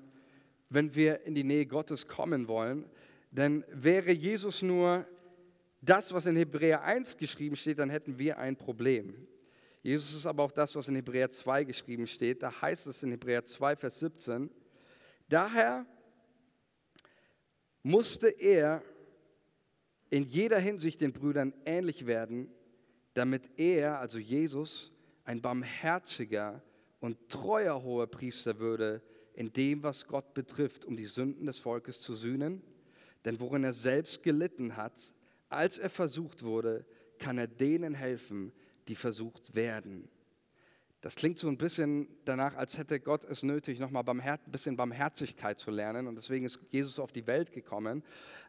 wenn 0.68 0.94
wir 0.94 1.22
in 1.22 1.34
die 1.34 1.44
Nähe 1.44 1.66
Gottes 1.66 2.08
kommen 2.08 2.48
wollen. 2.48 2.84
Denn 3.30 3.64
wäre 3.70 4.12
Jesus 4.12 4.60
nur 4.62 5.06
das, 5.80 6.12
was 6.12 6.26
in 6.26 6.36
Hebräer 6.36 6.82
1 6.82 7.16
geschrieben 7.16 7.56
steht, 7.56 7.78
dann 7.78 7.90
hätten 7.90 8.18
wir 8.18 8.38
ein 8.38 8.56
Problem. 8.56 9.26
Jesus 9.82 10.14
ist 10.14 10.26
aber 10.26 10.44
auch 10.44 10.52
das, 10.52 10.76
was 10.76 10.86
in 10.86 10.94
Hebräer 10.94 11.30
2 11.30 11.64
geschrieben 11.64 12.06
steht. 12.06 12.42
Da 12.42 12.62
heißt 12.62 12.86
es 12.86 13.02
in 13.02 13.10
Hebräer 13.10 13.44
2, 13.44 13.76
Vers 13.76 13.98
17, 13.98 14.48
daher 15.28 15.84
musste 17.82 18.28
er 18.28 18.82
in 20.08 20.24
jeder 20.24 20.60
Hinsicht 20.60 21.00
den 21.00 21.12
Brüdern 21.12 21.52
ähnlich 21.64 22.06
werden, 22.06 22.48
damit 23.14 23.50
er, 23.58 23.98
also 23.98 24.18
Jesus, 24.18 24.92
ein 25.24 25.42
barmherziger 25.42 26.62
und 27.00 27.28
treuer 27.28 27.82
hoher 27.82 28.06
Priester 28.06 28.58
würde, 28.58 29.02
in 29.34 29.52
dem, 29.52 29.82
was 29.82 30.06
Gott 30.06 30.34
betrifft, 30.34 30.84
um 30.84 30.96
die 30.96 31.06
Sünden 31.06 31.46
des 31.46 31.58
Volkes 31.58 32.00
zu 32.00 32.14
sühnen. 32.14 32.62
Denn 33.24 33.40
worin 33.40 33.64
er 33.64 33.72
selbst 33.72 34.22
gelitten 34.22 34.76
hat, 34.76 35.12
als 35.48 35.78
er 35.78 35.90
versucht 35.90 36.42
wurde, 36.44 36.84
kann 37.18 37.38
er 37.38 37.46
denen 37.46 37.94
helfen, 37.94 38.52
die 38.88 38.94
versucht 38.94 39.54
werden. 39.54 40.08
Das 41.02 41.16
klingt 41.16 41.40
so 41.40 41.48
ein 41.48 41.58
bisschen 41.58 42.06
danach, 42.24 42.54
als 42.54 42.78
hätte 42.78 43.00
Gott 43.00 43.24
es 43.24 43.42
nötig, 43.42 43.80
nochmal 43.80 44.04
ein 44.08 44.38
bisschen 44.46 44.76
Barmherzigkeit 44.76 45.58
zu 45.58 45.72
lernen. 45.72 46.06
Und 46.06 46.14
deswegen 46.14 46.44
ist 46.44 46.60
Jesus 46.70 47.00
auf 47.00 47.10
die 47.10 47.26
Welt 47.26 47.50
gekommen. 47.50 48.04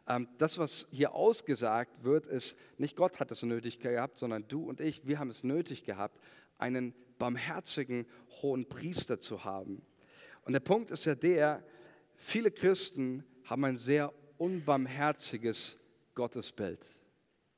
Ähm, 0.06 0.28
das, 0.38 0.56
was 0.58 0.86
hier 0.92 1.14
ausgesagt 1.14 2.04
wird, 2.04 2.26
ist, 2.26 2.56
nicht 2.78 2.94
Gott 2.94 3.18
hat 3.18 3.32
es 3.32 3.42
nötig 3.42 3.80
gehabt, 3.80 4.20
sondern 4.20 4.46
du 4.46 4.62
und 4.68 4.80
ich, 4.80 5.04
wir 5.04 5.18
haben 5.18 5.30
es 5.30 5.42
nötig 5.42 5.82
gehabt, 5.82 6.20
einen 6.56 6.94
barmherzigen 7.18 8.06
hohen 8.40 8.68
Priester 8.68 9.18
zu 9.18 9.44
haben. 9.44 9.82
Und 10.44 10.52
der 10.52 10.60
Punkt 10.60 10.92
ist 10.92 11.06
ja 11.06 11.16
der, 11.16 11.64
viele 12.14 12.52
Christen 12.52 13.24
haben 13.44 13.64
ein 13.64 13.76
sehr 13.76 14.12
unbarmherziges 14.38 15.76
Gottesbild. 16.14 16.86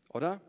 Oder? 0.08 0.40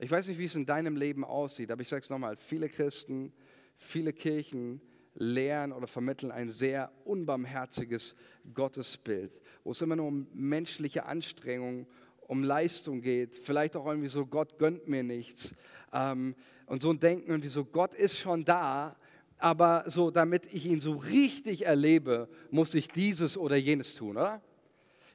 Ich 0.00 0.10
weiß 0.10 0.28
nicht, 0.28 0.38
wie 0.38 0.44
es 0.44 0.54
in 0.54 0.64
deinem 0.64 0.96
Leben 0.96 1.24
aussieht, 1.24 1.72
aber 1.72 1.82
ich 1.82 1.88
sage 1.88 2.02
es 2.02 2.10
nochmal, 2.10 2.36
viele 2.36 2.68
Christen, 2.68 3.32
viele 3.76 4.12
Kirchen 4.12 4.80
lehren 5.14 5.72
oder 5.72 5.88
vermitteln 5.88 6.30
ein 6.30 6.50
sehr 6.50 6.92
unbarmherziges 7.04 8.14
Gottesbild, 8.54 9.40
wo 9.64 9.72
es 9.72 9.80
immer 9.80 9.96
nur 9.96 10.06
um 10.06 10.28
menschliche 10.32 11.04
Anstrengung, 11.04 11.88
um 12.20 12.44
Leistung 12.44 13.00
geht, 13.00 13.34
vielleicht 13.34 13.74
auch 13.74 13.86
irgendwie 13.86 14.08
so, 14.08 14.24
Gott 14.24 14.58
gönnt 14.58 14.86
mir 14.86 15.02
nichts. 15.02 15.54
Ähm, 15.92 16.36
und 16.66 16.82
so 16.82 16.90
ein 16.90 17.00
Denken 17.00 17.30
irgendwie 17.30 17.48
so, 17.48 17.64
Gott 17.64 17.94
ist 17.94 18.18
schon 18.18 18.44
da, 18.44 18.96
aber 19.38 19.84
so, 19.88 20.12
damit 20.12 20.52
ich 20.52 20.66
ihn 20.66 20.80
so 20.80 20.92
richtig 20.92 21.66
erlebe, 21.66 22.28
muss 22.50 22.74
ich 22.74 22.88
dieses 22.88 23.36
oder 23.36 23.56
jenes 23.56 23.94
tun, 23.94 24.16
oder? 24.16 24.42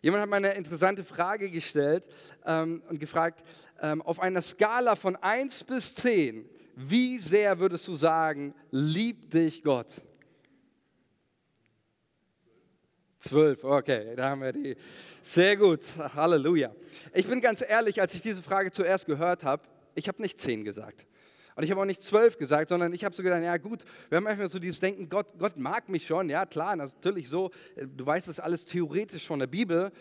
Jemand 0.03 0.21
hat 0.21 0.29
mir 0.29 0.35
eine 0.35 0.53
interessante 0.55 1.01
Frage 1.01 1.49
gestellt 1.49 2.03
ähm, 2.45 2.83
und 2.89 2.99
gefragt, 2.99 3.41
ähm, 3.81 4.01
auf 4.01 4.19
einer 4.19 4.41
Skala 4.41 4.97
von 4.97 5.15
1 5.15 5.63
bis 5.63 5.95
10, 5.95 6.43
wie 6.75 7.19
sehr 7.19 7.57
würdest 7.57 7.87
du 7.87 7.95
sagen, 7.95 8.53
liebt 8.69 9.33
dich 9.33 9.63
Gott? 9.63 9.87
Zwölf, 13.17 13.63
okay, 13.63 14.13
da 14.17 14.31
haben 14.31 14.41
wir 14.41 14.51
die. 14.51 14.75
Sehr 15.21 15.55
gut, 15.55 15.79
Halleluja. 15.97 16.75
Ich 17.13 17.25
bin 17.25 17.39
ganz 17.39 17.63
ehrlich, 17.65 18.01
als 18.01 18.13
ich 18.13 18.21
diese 18.21 18.41
Frage 18.41 18.73
zuerst 18.73 19.05
gehört 19.05 19.45
habe, 19.45 19.63
ich 19.95 20.09
habe 20.09 20.21
nicht 20.21 20.41
zehn 20.41 20.65
gesagt. 20.65 21.07
Und 21.55 21.63
ich 21.63 21.71
habe 21.71 21.81
auch 21.81 21.85
nicht 21.85 22.01
zwölf 22.01 22.37
gesagt, 22.37 22.69
sondern 22.69 22.93
ich 22.93 23.03
habe 23.03 23.15
so 23.15 23.23
gedacht, 23.23 23.43
ja 23.43 23.57
gut, 23.57 23.83
wir 24.09 24.17
haben 24.17 24.23
manchmal 24.23 24.49
so 24.49 24.59
dieses 24.59 24.79
Denken, 24.79 25.09
Gott, 25.09 25.27
Gott 25.37 25.57
mag 25.57 25.89
mich 25.89 26.07
schon, 26.07 26.29
ja 26.29 26.45
klar, 26.45 26.75
natürlich 26.75 27.29
so, 27.29 27.51
äh, 27.75 27.85
du 27.87 28.05
weißt 28.05 28.27
das 28.27 28.39
alles 28.39 28.65
theoretisch 28.65 29.27
von 29.27 29.39
der 29.39 29.47
Bibel, 29.47 29.91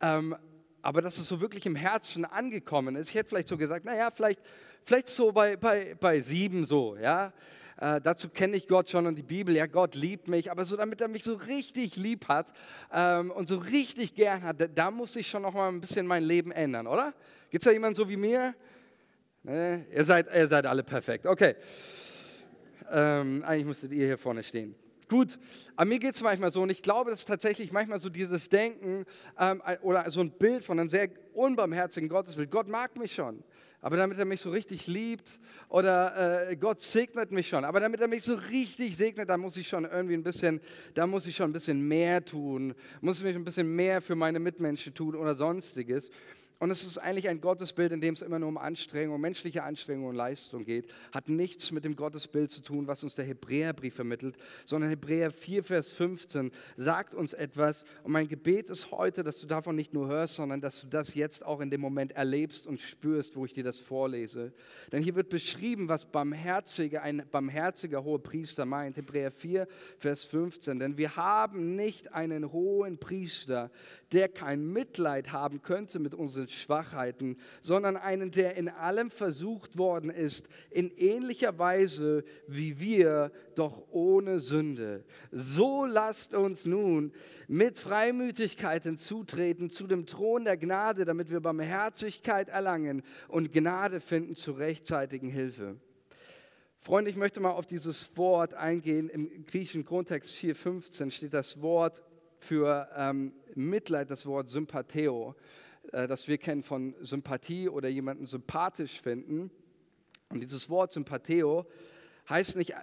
ähm, 0.00 0.36
aber 0.82 1.02
dass 1.02 1.18
es 1.18 1.28
so 1.28 1.40
wirklich 1.40 1.66
im 1.66 1.76
Herzen 1.76 2.24
angekommen 2.24 2.96
ist, 2.96 3.08
ich 3.08 3.14
hätte 3.14 3.30
vielleicht 3.30 3.48
so 3.48 3.56
gesagt, 3.56 3.84
naja, 3.84 4.10
vielleicht, 4.10 4.40
vielleicht 4.84 5.08
so 5.08 5.32
bei, 5.32 5.56
bei, 5.56 5.96
bei 5.98 6.20
sieben 6.20 6.64
so, 6.64 6.96
ja, 6.96 7.32
äh, 7.78 8.00
dazu 8.00 8.28
kenne 8.28 8.56
ich 8.56 8.68
Gott 8.68 8.88
schon 8.88 9.06
und 9.06 9.16
die 9.16 9.22
Bibel, 9.22 9.54
ja, 9.54 9.66
Gott 9.66 9.94
liebt 9.94 10.28
mich, 10.28 10.50
aber 10.50 10.64
so 10.64 10.76
damit 10.76 11.00
er 11.00 11.08
mich 11.08 11.24
so 11.24 11.34
richtig 11.34 11.96
lieb 11.96 12.26
hat 12.28 12.52
ähm, 12.92 13.30
und 13.30 13.48
so 13.48 13.58
richtig 13.58 14.14
gern 14.14 14.42
hat, 14.42 14.60
da, 14.60 14.66
da 14.66 14.90
muss 14.90 15.14
ich 15.16 15.28
schon 15.28 15.42
noch 15.42 15.52
mal 15.52 15.68
ein 15.68 15.80
bisschen 15.80 16.06
mein 16.06 16.24
Leben 16.24 16.52
ändern, 16.52 16.86
oder? 16.86 17.12
Gibt 17.50 17.62
es 17.62 17.66
da 17.66 17.72
jemanden 17.72 17.96
so 17.96 18.08
wie 18.08 18.16
mir? 18.16 18.54
Ne? 19.46 19.86
Ihr, 19.94 20.04
seid, 20.04 20.26
ihr 20.34 20.48
seid 20.48 20.66
alle 20.66 20.82
perfekt. 20.82 21.24
Okay. 21.24 21.54
Ähm, 22.90 23.44
eigentlich 23.46 23.64
müsstet 23.64 23.92
ihr 23.92 24.06
hier 24.06 24.18
vorne 24.18 24.42
stehen. 24.42 24.74
Gut, 25.08 25.38
aber 25.76 25.88
mir 25.88 26.00
geht 26.00 26.16
es 26.16 26.20
manchmal 26.20 26.50
so 26.50 26.62
und 26.62 26.70
ich 26.70 26.82
glaube, 26.82 27.12
dass 27.12 27.24
tatsächlich 27.24 27.70
manchmal 27.70 28.00
so 28.00 28.08
dieses 28.08 28.48
Denken 28.48 29.04
ähm, 29.38 29.62
oder 29.82 30.10
so 30.10 30.20
ein 30.20 30.32
Bild 30.32 30.64
von 30.64 30.80
einem 30.80 30.90
sehr 30.90 31.08
unbarmherzigen 31.32 32.08
Gottesbild. 32.08 32.50
Gott 32.50 32.66
mag 32.66 32.96
mich 32.96 33.14
schon. 33.14 33.44
aber 33.82 33.96
damit 33.96 34.18
er 34.18 34.24
mich 34.24 34.40
so 34.40 34.50
richtig 34.50 34.88
liebt 34.88 35.38
oder 35.68 36.48
äh, 36.50 36.56
Gott 36.56 36.80
segnet 36.80 37.30
mich 37.30 37.48
schon, 37.48 37.64
aber 37.64 37.78
damit 37.78 38.00
er 38.00 38.08
mich 38.08 38.24
so 38.24 38.34
richtig 38.34 38.96
segnet, 38.96 39.28
da 39.28 39.36
muss 39.36 39.56
ich 39.56 39.68
schon 39.68 39.84
irgendwie 39.84 40.14
ein 40.14 40.24
bisschen, 40.24 40.60
da 40.94 41.06
muss 41.06 41.24
ich 41.28 41.36
schon 41.36 41.50
ein 41.50 41.52
bisschen 41.52 41.86
mehr 41.86 42.24
tun, 42.24 42.74
muss 43.00 43.22
ich 43.22 43.36
ein 43.36 43.44
bisschen 43.44 43.68
mehr 43.76 44.00
für 44.00 44.16
meine 44.16 44.40
Mitmenschen 44.40 44.92
tun 44.92 45.14
oder 45.14 45.36
sonstiges. 45.36 46.10
Und 46.58 46.70
es 46.70 46.84
ist 46.84 46.96
eigentlich 46.96 47.28
ein 47.28 47.42
Gottesbild, 47.42 47.92
in 47.92 48.00
dem 48.00 48.14
es 48.14 48.22
immer 48.22 48.38
nur 48.38 48.48
um 48.48 48.56
Anstrengung, 48.56 49.20
menschliche 49.20 49.62
Anstrengung 49.62 50.06
und 50.06 50.14
Leistung 50.14 50.64
geht. 50.64 50.90
Hat 51.12 51.28
nichts 51.28 51.70
mit 51.70 51.84
dem 51.84 51.96
Gottesbild 51.96 52.50
zu 52.50 52.62
tun, 52.62 52.86
was 52.86 53.02
uns 53.02 53.14
der 53.14 53.26
Hebräerbrief 53.26 53.94
vermittelt, 53.94 54.36
sondern 54.64 54.88
Hebräer 54.88 55.30
4, 55.30 55.62
Vers 55.62 55.92
15 55.92 56.50
sagt 56.78 57.14
uns 57.14 57.34
etwas. 57.34 57.84
Und 58.04 58.12
mein 58.12 58.26
Gebet 58.26 58.70
ist 58.70 58.90
heute, 58.90 59.22
dass 59.22 59.38
du 59.38 59.46
davon 59.46 59.76
nicht 59.76 59.92
nur 59.92 60.08
hörst, 60.08 60.36
sondern 60.36 60.62
dass 60.62 60.80
du 60.80 60.86
das 60.86 61.14
jetzt 61.14 61.44
auch 61.44 61.60
in 61.60 61.70
dem 61.70 61.82
Moment 61.82 62.12
erlebst 62.12 62.66
und 62.66 62.80
spürst, 62.80 63.36
wo 63.36 63.44
ich 63.44 63.52
dir 63.52 63.64
das 63.64 63.78
vorlese. 63.78 64.54
Denn 64.92 65.02
hier 65.02 65.14
wird 65.14 65.28
beschrieben, 65.28 65.90
was 65.90 66.06
barmherziger, 66.06 67.02
ein 67.02 67.22
barmherziger 67.30 68.02
hoher 68.02 68.22
Priester 68.22 68.64
meint. 68.64 68.96
Hebräer 68.96 69.30
4, 69.30 69.68
Vers 69.98 70.24
15. 70.24 70.78
Denn 70.78 70.96
wir 70.96 71.16
haben 71.16 71.76
nicht 71.76 72.14
einen 72.14 72.50
hohen 72.50 72.96
Priester, 72.96 73.70
der 74.12 74.28
kein 74.28 74.72
Mitleid 74.72 75.32
haben 75.32 75.60
könnte 75.60 75.98
mit 75.98 76.14
unseren 76.14 76.45
Schwachheiten, 76.52 77.38
sondern 77.62 77.96
einen, 77.96 78.30
der 78.30 78.56
in 78.56 78.68
allem 78.68 79.10
versucht 79.10 79.78
worden 79.78 80.10
ist, 80.10 80.48
in 80.70 80.90
ähnlicher 80.96 81.58
Weise 81.58 82.24
wie 82.46 82.80
wir, 82.80 83.32
doch 83.54 83.82
ohne 83.90 84.40
Sünde. 84.40 85.04
So 85.30 85.84
lasst 85.84 86.34
uns 86.34 86.64
nun 86.64 87.12
mit 87.48 87.78
Freimütigkeit 87.78 88.82
hinzutreten 88.82 89.70
zu 89.70 89.86
dem 89.86 90.06
Thron 90.06 90.44
der 90.44 90.56
Gnade, 90.56 91.04
damit 91.04 91.30
wir 91.30 91.40
Barmherzigkeit 91.40 92.48
erlangen 92.48 93.02
und 93.28 93.52
Gnade 93.52 94.00
finden 94.00 94.34
zur 94.34 94.58
rechtzeitigen 94.58 95.28
Hilfe. 95.28 95.76
Freunde, 96.86 97.10
ich 97.10 97.16
möchte 97.16 97.40
mal 97.40 97.50
auf 97.50 97.66
dieses 97.66 98.16
Wort 98.16 98.54
eingehen. 98.54 99.08
Im 99.08 99.44
griechischen 99.44 99.84
Grundtext 99.84 100.36
4.15 100.36 101.10
steht 101.10 101.34
das 101.34 101.60
Wort 101.60 102.00
für 102.38 102.88
ähm, 102.96 103.32
Mitleid 103.56 104.10
das 104.10 104.24
Wort 104.24 104.50
Sympatheo, 104.50 105.34
äh, 105.92 106.06
das 106.06 106.28
wir 106.28 106.38
kennen 106.38 106.62
von 106.62 106.94
Sympathie 107.00 107.68
oder 107.68 107.88
jemanden 107.88 108.26
sympathisch 108.26 109.00
finden. 109.00 109.50
Und 110.28 110.40
dieses 110.40 110.68
Wort 110.68 110.92
Sympatheo 110.92 111.66
heißt 112.28 112.56
nicht, 112.56 112.70
äh, 112.70 112.76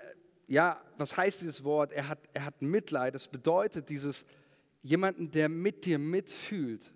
ja, 0.47 0.81
was 0.97 1.15
heißt 1.15 1.41
dieses 1.41 1.63
Wort? 1.63 1.91
Er 1.91 2.07
hat, 2.09 2.19
er 2.33 2.45
hat 2.45 2.61
Mitleid. 2.61 3.15
Das 3.15 3.27
bedeutet 3.27 3.89
dieses 3.89 4.25
jemanden, 4.81 5.31
der 5.31 5.49
mit 5.49 5.85
dir 5.85 5.97
mitfühlt. 5.97 6.93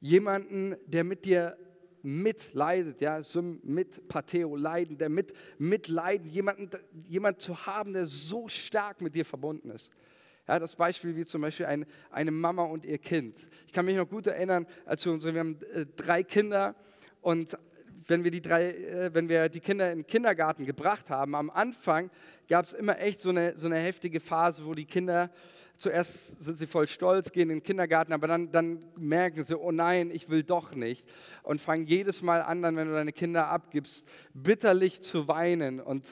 Jemanden, 0.00 0.76
der 0.86 1.04
mit 1.04 1.24
dir 1.24 1.56
mitleidet, 2.02 3.00
ja, 3.00 3.20
mit 3.62 4.06
Patheo, 4.08 4.54
leiden, 4.56 4.98
der 4.98 5.08
mit, 5.08 5.32
mitleiden, 5.58 6.28
jemanden, 6.28 6.70
jemand 7.08 7.40
zu 7.40 7.66
haben, 7.66 7.92
der 7.92 8.06
so 8.06 8.48
stark 8.48 9.00
mit 9.00 9.14
dir 9.14 9.24
verbunden 9.24 9.70
ist. 9.70 9.90
Ja, 10.48 10.58
das 10.58 10.74
Beispiel 10.76 11.14
wie 11.14 11.26
zum 11.26 11.42
Beispiel 11.42 11.66
ein, 11.66 11.84
eine 12.10 12.30
Mama 12.30 12.62
und 12.62 12.86
ihr 12.86 12.96
Kind. 12.96 13.36
Ich 13.66 13.72
kann 13.74 13.84
mich 13.84 13.96
noch 13.96 14.08
gut 14.08 14.26
erinnern, 14.26 14.66
als 14.86 15.04
wir 15.04 15.12
unsere, 15.12 15.34
wir 15.34 15.40
haben 15.40 15.58
äh, 15.74 15.84
drei 15.94 16.22
Kinder 16.22 16.74
und 17.20 17.58
wenn 18.06 18.24
wir, 18.24 18.30
die 18.30 18.40
drei, 18.40 18.70
äh, 18.70 19.12
wenn 19.12 19.28
wir 19.28 19.50
die 19.50 19.60
Kinder 19.60 19.92
in 19.92 19.98
den 19.98 20.06
Kindergarten 20.06 20.64
gebracht 20.64 21.10
haben, 21.10 21.34
am 21.34 21.50
Anfang 21.50 22.10
gab 22.48 22.64
es 22.64 22.72
immer 22.72 22.98
echt 22.98 23.20
so 23.20 23.28
eine, 23.28 23.58
so 23.58 23.66
eine 23.66 23.78
heftige 23.78 24.20
Phase, 24.20 24.64
wo 24.64 24.72
die 24.72 24.86
Kinder 24.86 25.30
zuerst 25.76 26.42
sind 26.42 26.56
sie 26.58 26.66
voll 26.66 26.88
stolz, 26.88 27.30
gehen 27.30 27.50
in 27.50 27.58
den 27.58 27.62
Kindergarten, 27.62 28.14
aber 28.14 28.26
dann, 28.26 28.50
dann 28.50 28.82
merken 28.96 29.44
sie, 29.44 29.54
oh 29.54 29.70
nein, 29.70 30.10
ich 30.10 30.30
will 30.30 30.42
doch 30.42 30.74
nicht. 30.74 31.06
Und 31.42 31.60
fangen 31.60 31.86
jedes 31.86 32.22
Mal 32.22 32.40
an, 32.40 32.62
dann, 32.62 32.74
wenn 32.74 32.88
du 32.88 32.94
deine 32.94 33.12
Kinder 33.12 33.48
abgibst, 33.48 34.06
bitterlich 34.32 35.02
zu 35.02 35.28
weinen. 35.28 35.78
Und 35.78 36.06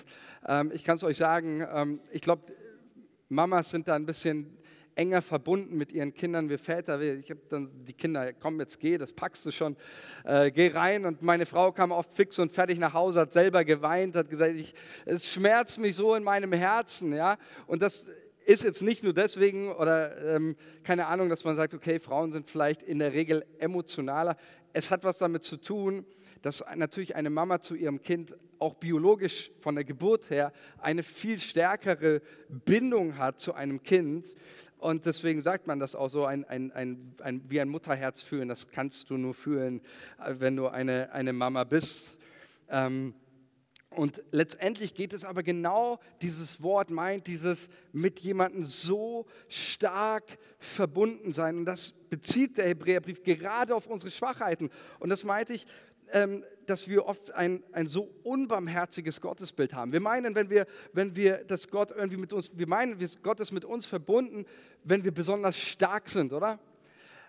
ähm, 0.47 0.71
ich 0.75 0.85
kann 0.85 0.97
es 0.97 1.03
euch 1.05 1.17
sagen, 1.17 1.67
ähm, 1.73 2.01
ich 2.13 2.21
glaube, 2.21 2.53
Mamas 3.29 3.71
sind 3.71 3.89
da 3.89 3.95
ein 3.95 4.07
bisschen 4.07 4.57
enger 4.95 5.21
verbunden 5.21 5.77
mit 5.77 5.93
ihren 5.93 6.15
Kindern 6.15 6.49
wie 6.49 6.57
Väter. 6.57 7.01
Ich 7.01 7.31
habe 7.31 7.41
dann 7.51 7.71
die 7.85 7.93
Kinder, 7.93 8.33
komm, 8.33 8.59
jetzt 8.61 8.81
geh, 8.81 8.97
das 8.97 9.13
packst 9.13 9.45
du 9.45 9.51
schon, 9.51 9.77
äh, 10.25 10.51
geh 10.51 10.69
rein. 10.69 11.05
Und 11.05 11.23
meine 11.23 11.45
Frau 11.45 11.71
kam 11.73 11.93
oft 11.93 12.15
fix 12.15 12.39
und 12.39 12.51
fertig 12.51 12.79
nach 12.79 12.95
Hause, 12.95 13.21
hat 13.21 13.33
selber 13.33 13.65
geweint, 13.65 14.17
hat 14.17 14.31
gesagt, 14.31 14.55
ich, 14.57 14.75
es 15.05 15.31
schmerzt 15.31 15.79
mich 15.79 15.97
so 15.97 16.15
in 16.15 16.25
meinem 16.25 16.53
Herzen. 16.53 17.13
Ja? 17.13 17.37
Und 17.67 17.83
das 17.83 18.07
ist 18.47 18.65
jetzt 18.65 18.81
nicht 18.81 19.03
nur 19.03 19.13
deswegen 19.13 19.73
oder 19.73 20.37
ähm, 20.37 20.57
keine 20.83 21.07
Ahnung, 21.07 21.29
dass 21.29 21.45
man 21.45 21.57
sagt, 21.57 21.75
okay, 21.75 21.99
Frauen 21.99 22.33
sind 22.33 22.49
vielleicht 22.49 22.83
in 22.83 22.99
der 22.99 23.13
Regel 23.13 23.45
emotionaler. 23.59 24.37
Es 24.73 24.91
hat 24.91 25.05
was 25.05 25.19
damit 25.19 25.45
zu 25.45 25.57
tun, 25.57 26.07
dass 26.43 26.65
natürlich 26.75 27.17
eine 27.17 27.31
Mama 27.31 27.61
zu 27.61 27.75
ihrem 27.75 28.03
Kind 28.03 28.35
auch 28.59 28.75
biologisch 28.75 29.51
von 29.61 29.75
der 29.75 29.85
Geburt 29.85 30.31
her 30.31 30.53
eine 30.79 31.03
viel 31.03 31.41
stärkere 31.41 32.23
Bindung 32.49 33.19
hat 33.19 33.41
zu 33.41 33.55
einem 33.55 33.83
Kind. 33.83 34.35
Und 34.79 35.07
deswegen 35.07 35.43
sagt 35.43 35.67
man 35.67 35.79
das 35.79 35.95
auch 35.95 36.09
so, 36.09 36.25
ein, 36.25 36.45
ein, 36.45 36.73
ein, 36.73 37.43
wie 37.49 37.61
ein 37.61 37.69
Mutterherz 37.69 38.23
fühlen. 38.23 38.49
Das 38.49 38.69
kannst 38.69 39.11
du 39.11 39.17
nur 39.17 39.35
fühlen, 39.35 39.81
äh, 40.19 40.35
wenn 40.39 40.57
du 40.57 40.69
eine, 40.69 41.13
eine 41.13 41.33
Mama 41.33 41.65
bist. 41.65 42.19
Ähm, 42.69 43.15
und 43.97 44.23
letztendlich 44.31 44.95
geht 44.95 45.15
es 45.15 45.25
aber 45.25 45.43
genau, 45.43 46.01
dieses 46.21 46.63
Wort 46.63 46.91
meint 46.91 47.27
dieses 47.27 47.71
mit 47.93 48.21
jemandem 48.21 48.67
so 48.67 49.25
stark 49.49 50.39
verbunden 50.59 51.33
sein. 51.33 51.57
Und 51.57 51.65
das 51.65 51.95
bezieht 52.11 52.59
der 52.59 52.67
Hebräerbrief 52.69 53.23
gerade 53.23 53.75
auf 53.75 53.87
unsere 53.87 54.11
Schwachheiten. 54.11 54.71
Und 54.99 55.09
das 55.09 55.25
meinte 55.25 55.55
ich, 55.55 55.67
ähm, 56.13 56.45
dass 56.67 56.89
wir 56.89 57.07
oft 57.07 57.33
ein, 57.33 57.63
ein 57.73 57.89
so 57.89 58.09
unbarmherziges 58.23 59.21
Gottesbild 59.21 59.73
haben. 59.73 59.93
Wir 59.93 60.01
meinen, 60.01 60.35
wenn 60.35 60.51
wir, 60.51 60.67
wenn 60.93 61.15
wir 61.15 61.45
das 61.45 61.69
Gott 61.69 61.93
irgendwie 61.93 62.17
mit 62.17 62.33
uns, 62.33 62.51
wir 62.55 62.67
meinen, 62.67 62.99
Gott 63.23 63.41
ist 63.41 63.53
mit 63.53 63.65
uns 63.65 63.87
verbunden, 63.87 64.45
wenn 64.85 65.05
wir 65.05 65.13
besonders 65.13 65.57
stark 65.57 66.09
sind, 66.09 66.33
oder? 66.33 66.59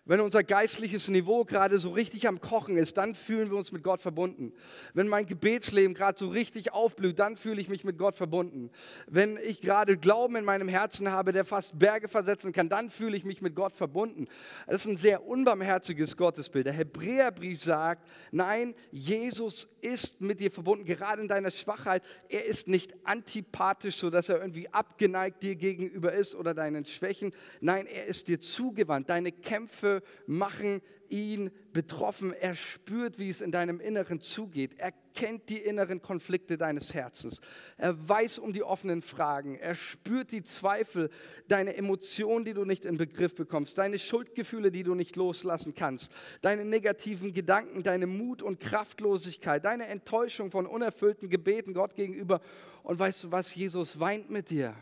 Wenn 0.08 0.22
unser 0.22 0.41
geistliches 0.41 1.10
Niveau 1.10 1.43
gerade 1.43 1.80
so 1.80 1.89
richtig 1.89 2.30
am 2.30 2.39
Kochen 2.39 2.78
ist, 2.78 2.96
dann 2.96 3.13
fühlen 3.13 3.50
wir 3.50 3.58
uns 3.58 3.74
mit 3.74 3.84
Gott 3.84 4.02
verbunden. 4.02 4.54
Wenn 4.93 5.10
mein 5.10 5.26
Gebetsleben 5.26 5.93
gerade 5.93 6.17
so 6.17 6.30
richtig 6.30 6.72
aufblüht, 6.72 7.20
dann 7.20 7.36
fühle 7.36 7.60
ich 7.60 7.67
mich 7.67 7.84
mit 7.84 7.98
Gott 7.98 8.15
verbunden. 8.15 8.72
Wenn 9.08 9.38
ich 9.38 9.60
gerade 9.60 9.98
Glauben 9.98 10.38
in 10.38 10.46
meinem 10.46 10.70
Herzen 10.70 11.12
habe, 11.12 11.34
der 11.34 11.43
fast 11.43 11.78
Berge 11.78 12.08
versetzen 12.08 12.54
kann, 12.54 12.70
dann 12.70 12.89
fühle 12.89 13.17
ich 13.17 13.26
mich 13.26 13.41
mit 13.41 13.54
Gott 13.54 13.76
verbunden. 13.76 14.28
Das 14.65 14.78
ist 14.78 14.88
ein 14.88 14.96
sehr 14.96 15.28
unbarmherziges 15.28 16.15
Gottesbild. 16.15 16.67
Der 16.67 16.74
Hebräerbrief 16.74 17.62
sagt, 17.62 18.08
nein, 18.32 18.76
Jesus 18.91 19.67
ist 19.82 20.22
mit 20.22 20.39
dir 20.39 20.52
verbunden, 20.52 20.86
gerade 20.86 21.22
in 21.22 21.28
deiner 21.28 21.52
Schwachheit. 21.52 22.02
Er 22.30 22.46
ist 22.46 22.70
nicht 22.70 22.96
antipathisch, 23.04 23.98
sodass 23.98 24.30
er 24.30 24.39
irgendwie 24.39 24.70
abgeneigt 24.70 25.43
dir 25.43 25.56
gegenüber 25.56 26.13
ist 26.13 26.34
oder 26.34 26.54
deinen 26.54 26.86
Schwächen. 26.86 27.34
Nein, 27.60 27.88
er 27.88 28.06
ist 28.06 28.30
dir 28.30 28.39
zugewandt. 28.39 29.10
Deine 29.10 29.34
Kämpfe 29.34 29.96
machen 30.25 30.81
ihn 31.10 31.51
betroffen. 31.73 32.33
Er 32.33 32.55
spürt, 32.55 33.19
wie 33.19 33.29
es 33.29 33.41
in 33.41 33.51
deinem 33.51 33.79
Inneren 33.79 34.21
zugeht. 34.21 34.75
Er 34.77 34.91
kennt 35.13 35.49
die 35.49 35.57
inneren 35.57 36.01
Konflikte 36.01 36.57
deines 36.57 36.93
Herzens. 36.93 37.41
Er 37.77 38.07
weiß 38.07 38.39
um 38.39 38.53
die 38.53 38.63
offenen 38.63 39.01
Fragen. 39.01 39.55
Er 39.55 39.75
spürt 39.75 40.31
die 40.31 40.43
Zweifel, 40.43 41.10
deine 41.47 41.75
Emotionen, 41.75 42.45
die 42.45 42.53
du 42.53 42.65
nicht 42.65 42.86
in 42.86 42.97
Begriff 42.97 43.36
bekommst, 43.36 43.77
deine 43.77 43.99
Schuldgefühle, 43.99 44.71
die 44.71 44.83
du 44.83 44.95
nicht 44.95 45.15
loslassen 45.15 45.73
kannst, 45.75 46.12
deine 46.41 46.65
negativen 46.65 47.33
Gedanken, 47.33 47.83
deine 47.83 48.07
Mut 48.07 48.41
und 48.41 48.60
Kraftlosigkeit, 48.60 49.65
deine 49.65 49.88
Enttäuschung 49.88 50.51
von 50.51 50.65
unerfüllten 50.65 51.29
Gebeten 51.29 51.73
Gott 51.73 51.95
gegenüber. 51.95 52.41
Und 52.83 52.99
weißt 52.99 53.25
du 53.25 53.31
was? 53.31 53.53
Jesus 53.55 53.99
weint 53.99 54.29
mit 54.29 54.49
dir. 54.49 54.75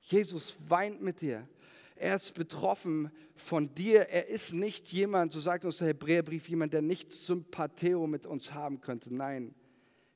Jesus 0.00 0.56
weint 0.68 1.00
mit 1.00 1.20
dir. 1.20 1.48
Er 1.96 2.16
ist 2.16 2.34
betroffen 2.34 3.10
von 3.36 3.74
dir. 3.74 4.08
Er 4.08 4.28
ist 4.28 4.52
nicht 4.52 4.92
jemand, 4.92 5.32
so 5.32 5.40
sagt 5.40 5.64
uns 5.64 5.78
der 5.78 5.88
Hebräerbrief, 5.88 6.48
jemand, 6.48 6.72
der 6.72 6.82
nichts 6.82 7.26
Sympatheo 7.26 8.06
mit 8.06 8.26
uns 8.26 8.52
haben 8.52 8.80
könnte. 8.80 9.14
Nein, 9.14 9.54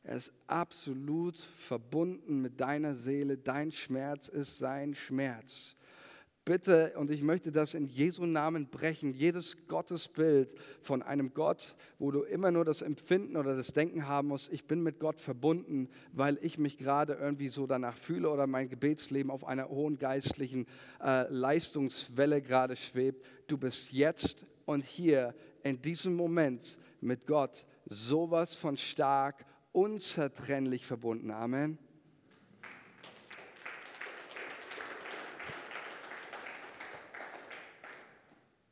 er 0.02 0.16
ist 0.16 0.32
absolut 0.46 1.36
verbunden 1.36 2.42
mit 2.42 2.60
deiner 2.60 2.94
Seele. 2.94 3.38
Dein 3.38 3.70
Schmerz 3.70 4.28
ist 4.28 4.58
sein 4.58 4.94
Schmerz 4.94 5.76
bitte, 6.48 6.94
und 6.96 7.10
ich 7.10 7.20
möchte 7.20 7.52
das 7.52 7.74
in 7.74 7.88
Jesu 7.88 8.24
Namen 8.24 8.68
brechen, 8.68 9.12
jedes 9.12 9.54
Gottesbild 9.68 10.54
von 10.80 11.02
einem 11.02 11.34
Gott, 11.34 11.76
wo 11.98 12.10
du 12.10 12.22
immer 12.22 12.50
nur 12.50 12.64
das 12.64 12.80
Empfinden 12.80 13.36
oder 13.36 13.54
das 13.54 13.74
Denken 13.74 14.08
haben 14.08 14.28
musst, 14.28 14.50
ich 14.50 14.64
bin 14.64 14.82
mit 14.82 14.98
Gott 14.98 15.20
verbunden, 15.20 15.90
weil 16.12 16.38
ich 16.40 16.56
mich 16.56 16.78
gerade 16.78 17.12
irgendwie 17.12 17.50
so 17.50 17.66
danach 17.66 17.98
fühle 17.98 18.30
oder 18.30 18.46
mein 18.46 18.70
Gebetsleben 18.70 19.30
auf 19.30 19.44
einer 19.44 19.68
hohen 19.68 19.98
geistlichen 19.98 20.64
äh, 21.04 21.30
Leistungswelle 21.30 22.40
gerade 22.40 22.76
schwebt. 22.76 23.26
Du 23.46 23.58
bist 23.58 23.92
jetzt 23.92 24.46
und 24.64 24.82
hier 24.82 25.34
in 25.64 25.82
diesem 25.82 26.16
Moment 26.16 26.78
mit 27.02 27.26
Gott 27.26 27.66
sowas 27.84 28.54
von 28.54 28.78
stark, 28.78 29.44
unzertrennlich 29.72 30.86
verbunden. 30.86 31.30
Amen. 31.30 31.76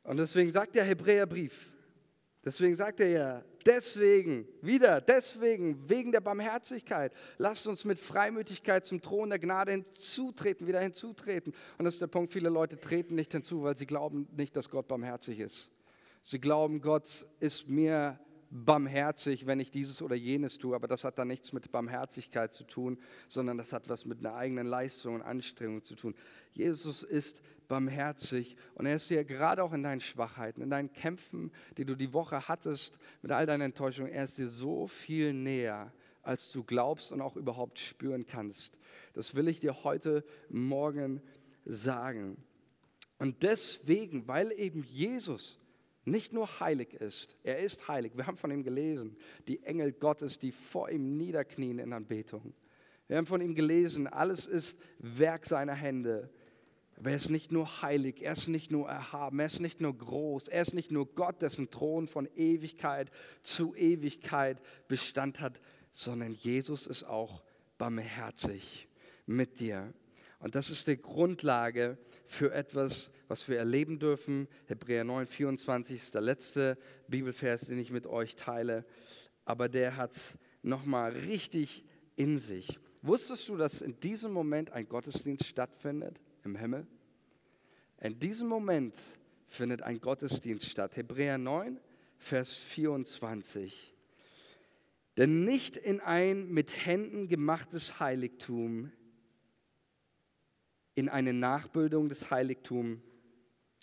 Und 0.07 0.17
deswegen 0.17 0.51
sagt 0.51 0.73
der 0.73 0.85
Hebräerbrief, 0.85 1.71
Deswegen 2.47 2.75
sagt 2.75 3.01
er 3.01 3.09
ja, 3.09 3.43
deswegen, 3.65 4.47
wieder, 4.61 5.01
deswegen, 5.01 5.89
wegen 5.89 6.13
der 6.13 6.21
Barmherzigkeit, 6.21 7.11
lasst 7.37 7.67
uns 7.67 7.83
mit 7.83 7.99
Freimütigkeit 7.99 8.85
zum 8.85 9.01
Thron 9.01 9.31
der 9.31 9.39
Gnade 9.39 9.73
hinzutreten, 9.73 10.65
wieder 10.65 10.79
hinzutreten. 10.79 11.53
Und 11.77 11.83
das 11.83 11.95
ist 11.95 12.01
der 12.01 12.07
Punkt, 12.07 12.31
viele 12.31 12.47
Leute 12.47 12.79
treten 12.79 13.15
nicht 13.15 13.33
hinzu, 13.33 13.63
weil 13.63 13.75
sie 13.75 13.85
glauben 13.85 14.29
nicht, 14.31 14.55
dass 14.55 14.69
Gott 14.69 14.87
barmherzig 14.87 15.41
ist. 15.41 15.69
Sie 16.23 16.39
glauben, 16.39 16.79
Gott 16.79 17.25
ist 17.41 17.67
mir 17.67 18.17
barmherzig, 18.49 19.45
wenn 19.45 19.59
ich 19.59 19.71
dieses 19.71 20.01
oder 20.01 20.15
jenes 20.15 20.57
tue, 20.57 20.73
aber 20.73 20.87
das 20.87 21.03
hat 21.03 21.19
dann 21.19 21.27
nichts 21.27 21.51
mit 21.51 21.69
Barmherzigkeit 21.69 22.53
zu 22.53 22.63
tun, 22.63 22.97
sondern 23.27 23.57
das 23.57 23.73
hat 23.73 23.89
was 23.89 24.05
mit 24.05 24.19
einer 24.19 24.35
eigenen 24.35 24.67
Leistung 24.67 25.15
und 25.15 25.21
Anstrengung 25.21 25.83
zu 25.83 25.95
tun. 25.95 26.15
Jesus 26.53 27.03
ist 27.03 27.41
barmherzig 27.67 28.55
und 28.75 28.85
er 28.85 28.95
ist 28.95 29.09
dir 29.09 29.23
gerade 29.23 29.63
auch 29.63 29.73
in 29.73 29.83
deinen 29.83 30.01
Schwachheiten, 30.01 30.61
in 30.61 30.69
deinen 30.69 30.91
Kämpfen, 30.93 31.51
die 31.77 31.85
du 31.85 31.95
die 31.95 32.13
Woche 32.13 32.47
hattest, 32.47 32.97
mit 33.21 33.31
all 33.31 33.45
deinen 33.45 33.61
Enttäuschungen, 33.61 34.11
er 34.11 34.23
ist 34.23 34.37
dir 34.37 34.49
so 34.49 34.87
viel 34.87 35.33
näher, 35.33 35.91
als 36.23 36.51
du 36.51 36.63
glaubst 36.63 37.11
und 37.11 37.21
auch 37.21 37.35
überhaupt 37.35 37.79
spüren 37.79 38.25
kannst. 38.25 38.77
Das 39.13 39.35
will 39.35 39.47
ich 39.47 39.59
dir 39.59 39.83
heute 39.83 40.23
Morgen 40.49 41.21
sagen. 41.65 42.37
Und 43.17 43.43
deswegen, 43.43 44.27
weil 44.27 44.51
eben 44.51 44.83
Jesus 44.83 45.59
nicht 46.05 46.31
nur 46.31 46.59
heilig 46.59 46.93
ist, 46.93 47.35
er 47.43 47.59
ist 47.59 47.87
heilig. 47.87 48.13
Wir 48.15 48.27
haben 48.27 48.37
von 48.37 48.51
ihm 48.51 48.63
gelesen, 48.63 49.17
die 49.47 49.63
Engel 49.63 49.91
Gottes, 49.91 50.39
die 50.39 50.51
vor 50.51 50.89
ihm 50.89 51.17
niederknien 51.17 51.79
in 51.79 51.91
Anbetung. 51.91 52.53
Wir 53.07 53.17
haben 53.17 53.25
von 53.25 53.41
ihm 53.41 53.55
gelesen, 53.55 54.07
alles 54.07 54.45
ist 54.45 54.77
Werk 54.99 55.45
seiner 55.45 55.73
Hände. 55.73 56.29
Aber 56.97 57.11
er 57.11 57.17
ist 57.17 57.29
nicht 57.29 57.51
nur 57.51 57.83
heilig, 57.83 58.23
er 58.23 58.33
ist 58.33 58.47
nicht 58.47 58.71
nur 58.71 58.89
erhaben, 58.89 59.39
er 59.39 59.45
ist 59.45 59.59
nicht 59.59 59.81
nur 59.81 59.95
groß, 59.95 60.47
er 60.47 60.63
ist 60.63 60.73
nicht 60.73 60.91
nur 60.91 61.05
Gott, 61.13 61.43
dessen 61.43 61.69
Thron 61.69 62.07
von 62.07 62.27
Ewigkeit 62.35 63.11
zu 63.43 63.75
Ewigkeit 63.75 64.59
Bestand 64.87 65.39
hat, 65.39 65.61
sondern 65.91 66.31
Jesus 66.31 66.87
ist 66.87 67.03
auch 67.03 67.43
barmherzig 67.77 68.87
mit 69.27 69.59
dir. 69.59 69.93
Und 70.39 70.55
das 70.55 70.71
ist 70.71 70.87
die 70.87 70.99
Grundlage 70.99 71.99
für 72.25 72.51
etwas, 72.51 73.11
was 73.27 73.47
wir 73.47 73.59
erleben 73.59 73.99
dürfen. 73.99 74.47
Hebräer 74.65 75.03
9, 75.03 75.27
24 75.27 75.97
ist 75.97 76.15
der 76.15 76.21
letzte 76.21 76.79
Bibelvers, 77.07 77.61
den 77.61 77.77
ich 77.77 77.91
mit 77.91 78.07
euch 78.07 78.35
teile. 78.35 78.85
Aber 79.45 79.69
der 79.69 79.97
hat 79.97 80.13
es 80.13 80.37
nochmal 80.63 81.11
richtig 81.11 81.83
in 82.15 82.39
sich. 82.39 82.79
Wusstest 83.03 83.47
du, 83.49 83.55
dass 83.55 83.83
in 83.83 83.99
diesem 83.99 84.31
Moment 84.31 84.71
ein 84.71 84.89
Gottesdienst 84.89 85.45
stattfindet 85.45 86.19
im 86.47 86.55
Himmel? 86.55 86.87
In 87.99 88.19
diesem 88.19 88.47
Moment 88.47 88.95
findet 89.47 89.81
ein 89.81 90.01
Gottesdienst 90.01 90.65
statt. 90.65 90.95
Hebräer 90.95 91.37
9, 91.37 91.79
Vers 92.17 92.57
24. 92.57 93.93
Denn 95.17 95.43
nicht 95.45 95.77
in 95.77 95.99
ein 95.99 96.49
mit 96.49 96.85
Händen 96.85 97.27
gemachtes 97.27 97.99
Heiligtum 97.99 98.91
in 100.95 101.09
eine 101.09 101.33
Nachbildung 101.33 102.09
des 102.09 102.31
Heiligtums, 102.31 102.99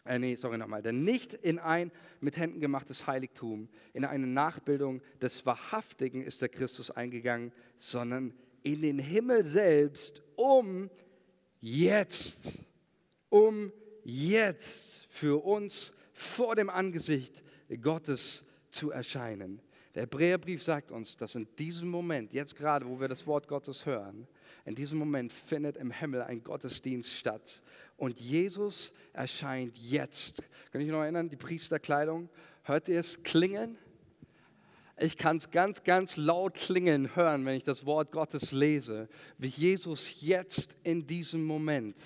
äh, 0.05 0.18
nee, 0.18 0.35
sorry 0.35 0.59
nochmal, 0.59 0.83
denn 0.83 1.05
nicht 1.05 1.33
in 1.33 1.61
ein 1.61 1.92
mit 2.20 2.37
Händen 2.37 2.61
gemachtes 2.61 3.07
Heiligtum, 3.07 3.68
in 3.92 4.05
eine 4.05 4.27
Nachbildung 4.27 5.00
des 5.22 5.46
Wahrhaftigen 5.46 6.22
ist 6.22 6.42
der 6.42 6.48
Christus 6.48 6.90
eingegangen, 6.90 7.53
sondern 7.79 8.35
in 8.64 8.83
den 8.83 8.98
Himmel 8.98 9.44
selbst, 9.44 10.22
um 10.35 10.90
jetzt, 11.64 12.59
um 13.31 13.72
jetzt 14.05 15.07
für 15.09 15.42
uns 15.42 15.92
vor 16.12 16.55
dem 16.55 16.68
Angesicht 16.68 17.42
Gottes 17.81 18.44
zu 18.70 18.90
erscheinen. 18.90 19.62
Der 19.94 20.03
Hebräerbrief 20.03 20.62
sagt 20.62 20.92
uns, 20.92 21.16
dass 21.16 21.35
in 21.37 21.48
diesem 21.57 21.88
Moment, 21.88 22.33
jetzt 22.33 22.57
gerade, 22.57 22.87
wo 22.87 23.00
wir 23.00 23.09
das 23.09 23.27
Wort 23.27 23.48
Gottes 23.48 23.87
hören, 23.87 24.27
in 24.66 24.74
diesem 24.74 24.98
Moment 24.98 25.33
findet 25.33 25.77
im 25.77 25.90
Himmel 25.90 26.22
ein 26.22 26.42
Gottesdienst 26.42 27.11
statt. 27.11 27.62
Und 27.96 28.18
Jesus 28.20 28.92
erscheint 29.12 29.79
jetzt. 29.79 30.42
Kann 30.70 30.81
ich 30.81 30.88
noch 30.88 31.03
erinnern, 31.03 31.29
die 31.29 31.37
Priesterkleidung? 31.37 32.29
Hört 32.64 32.88
ihr 32.88 33.00
es 33.00 33.22
klingeln? 33.22 33.79
Ich 34.96 35.16
kann 35.16 35.38
es 35.38 35.50
ganz, 35.50 35.83
ganz 35.83 36.16
laut 36.16 36.54
klingeln 36.54 37.16
hören, 37.16 37.44
wenn 37.44 37.57
ich 37.57 37.64
das 37.64 37.85
Wort 37.85 38.12
Gottes 38.12 38.52
lese, 38.52 39.09
wie 39.38 39.48
Jesus 39.48 40.20
jetzt 40.20 40.76
in 40.85 41.07
diesem 41.07 41.44
Moment 41.44 41.96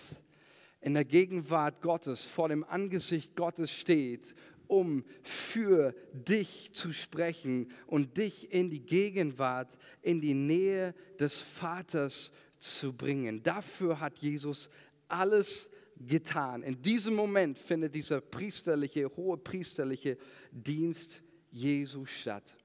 in 0.80 0.94
der 0.94 1.04
Gegenwart 1.04 1.82
Gottes, 1.82 2.24
vor 2.24 2.48
dem 2.48 2.64
Angesicht 2.64 3.34
Gottes 3.36 3.70
steht, 3.72 4.34
um 4.68 5.04
für 5.22 5.94
dich 6.12 6.70
zu 6.72 6.92
sprechen 6.92 7.72
und 7.86 8.16
dich 8.16 8.52
in 8.52 8.70
die 8.70 8.80
Gegenwart, 8.80 9.76
in 10.02 10.20
die 10.20 10.34
Nähe 10.34 10.94
des 11.18 11.40
Vaters 11.40 12.32
zu 12.58 12.92
bringen. 12.92 13.42
Dafür 13.42 14.00
hat 14.00 14.18
Jesus 14.18 14.70
alles 15.08 15.68
getan. 15.96 16.62
In 16.62 16.80
diesem 16.80 17.14
Moment 17.14 17.58
findet 17.58 17.94
dieser 17.94 18.20
priesterliche, 18.20 19.10
hohe 19.16 19.36
priesterliche 19.36 20.16
Dienst 20.52 21.22
Jesu 21.50 22.04
statt. 22.04 22.56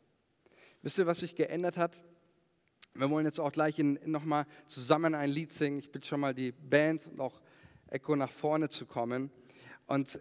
Wisst 0.84 0.98
ihr, 0.98 1.08
was 1.08 1.20
sich 1.20 1.36
geändert 1.36 1.78
hat? 1.78 1.96
Wir 2.94 3.10
wollen 3.10 3.26
jetzt 3.26 3.40
auch 3.40 3.54
gleich 3.54 3.78
nochmal 3.78 4.46
zusammen 4.68 5.16
ein 5.16 5.30
Lied 5.30 5.54
singen. 5.54 5.78
Ich 5.78 5.90
bitte 5.90 6.06
schon 6.06 6.20
mal 6.20 6.34
die 6.34 6.52
Band 6.52 7.08
und 7.08 7.22
auch 7.22 7.40
Echo 7.88 8.18
nach 8.18 8.30
vorne 8.30 8.68
zu 8.68 8.86
kommen. 8.86 9.32
Und 9.88 10.20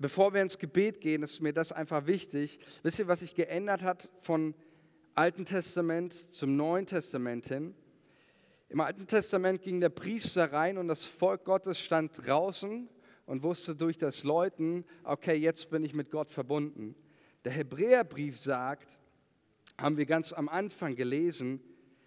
bevor 0.00 0.34
wir 0.34 0.42
ins 0.42 0.58
Gebet 0.58 1.00
gehen, 1.00 1.22
ist 1.22 1.40
mir 1.40 1.52
das 1.52 1.70
einfach 1.70 2.06
wichtig. 2.06 2.58
Wisst 2.82 2.98
ihr, 2.98 3.06
was 3.06 3.20
sich 3.20 3.36
geändert 3.36 3.82
hat 3.82 4.10
von 4.20 4.54
Alten 5.14 5.44
Testament 5.44 6.12
zum 6.34 6.56
Neuen 6.56 6.86
Testament 6.86 7.46
hin? 7.46 7.76
Im 8.68 8.80
Alten 8.80 9.06
Testament 9.06 9.62
ging 9.62 9.80
der 9.80 9.90
Priester 9.90 10.52
rein 10.52 10.76
und 10.76 10.88
das 10.88 11.04
Volk 11.04 11.44
Gottes 11.44 11.78
stand 11.78 12.26
draußen 12.26 12.88
und 13.26 13.42
wusste 13.44 13.76
durch 13.76 13.96
das 13.96 14.24
Läuten, 14.24 14.84
okay, 15.04 15.36
jetzt 15.36 15.70
bin 15.70 15.84
ich 15.84 15.94
mit 15.94 16.10
Gott 16.10 16.32
verbunden. 16.32 16.96
Der 17.44 17.52
Hebräerbrief 17.52 18.38
sagt, 18.38 18.98
haben 19.80 19.96
wir 19.96 20.06
ganz 20.06 20.32
am 20.32 20.48
Anfang 20.48 20.94
gelesen, 20.94 21.60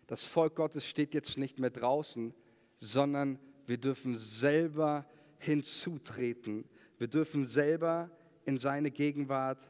das 0.07 0.23
Volk 0.23 0.55
Gottes 0.55 0.87
steht 0.87 1.13
jetzt 1.13 1.37
nicht 1.37 1.59
mehr 1.59 1.69
draußen, 1.69 2.33
sondern 2.77 3.39
wir 3.65 3.77
dürfen 3.77 4.17
selber 4.17 5.05
hinzutreten. 5.39 6.65
Wir 6.97 7.07
dürfen 7.07 7.45
selber 7.45 8.11
in 8.45 8.57
seine 8.57 8.91
Gegenwart 8.91 9.69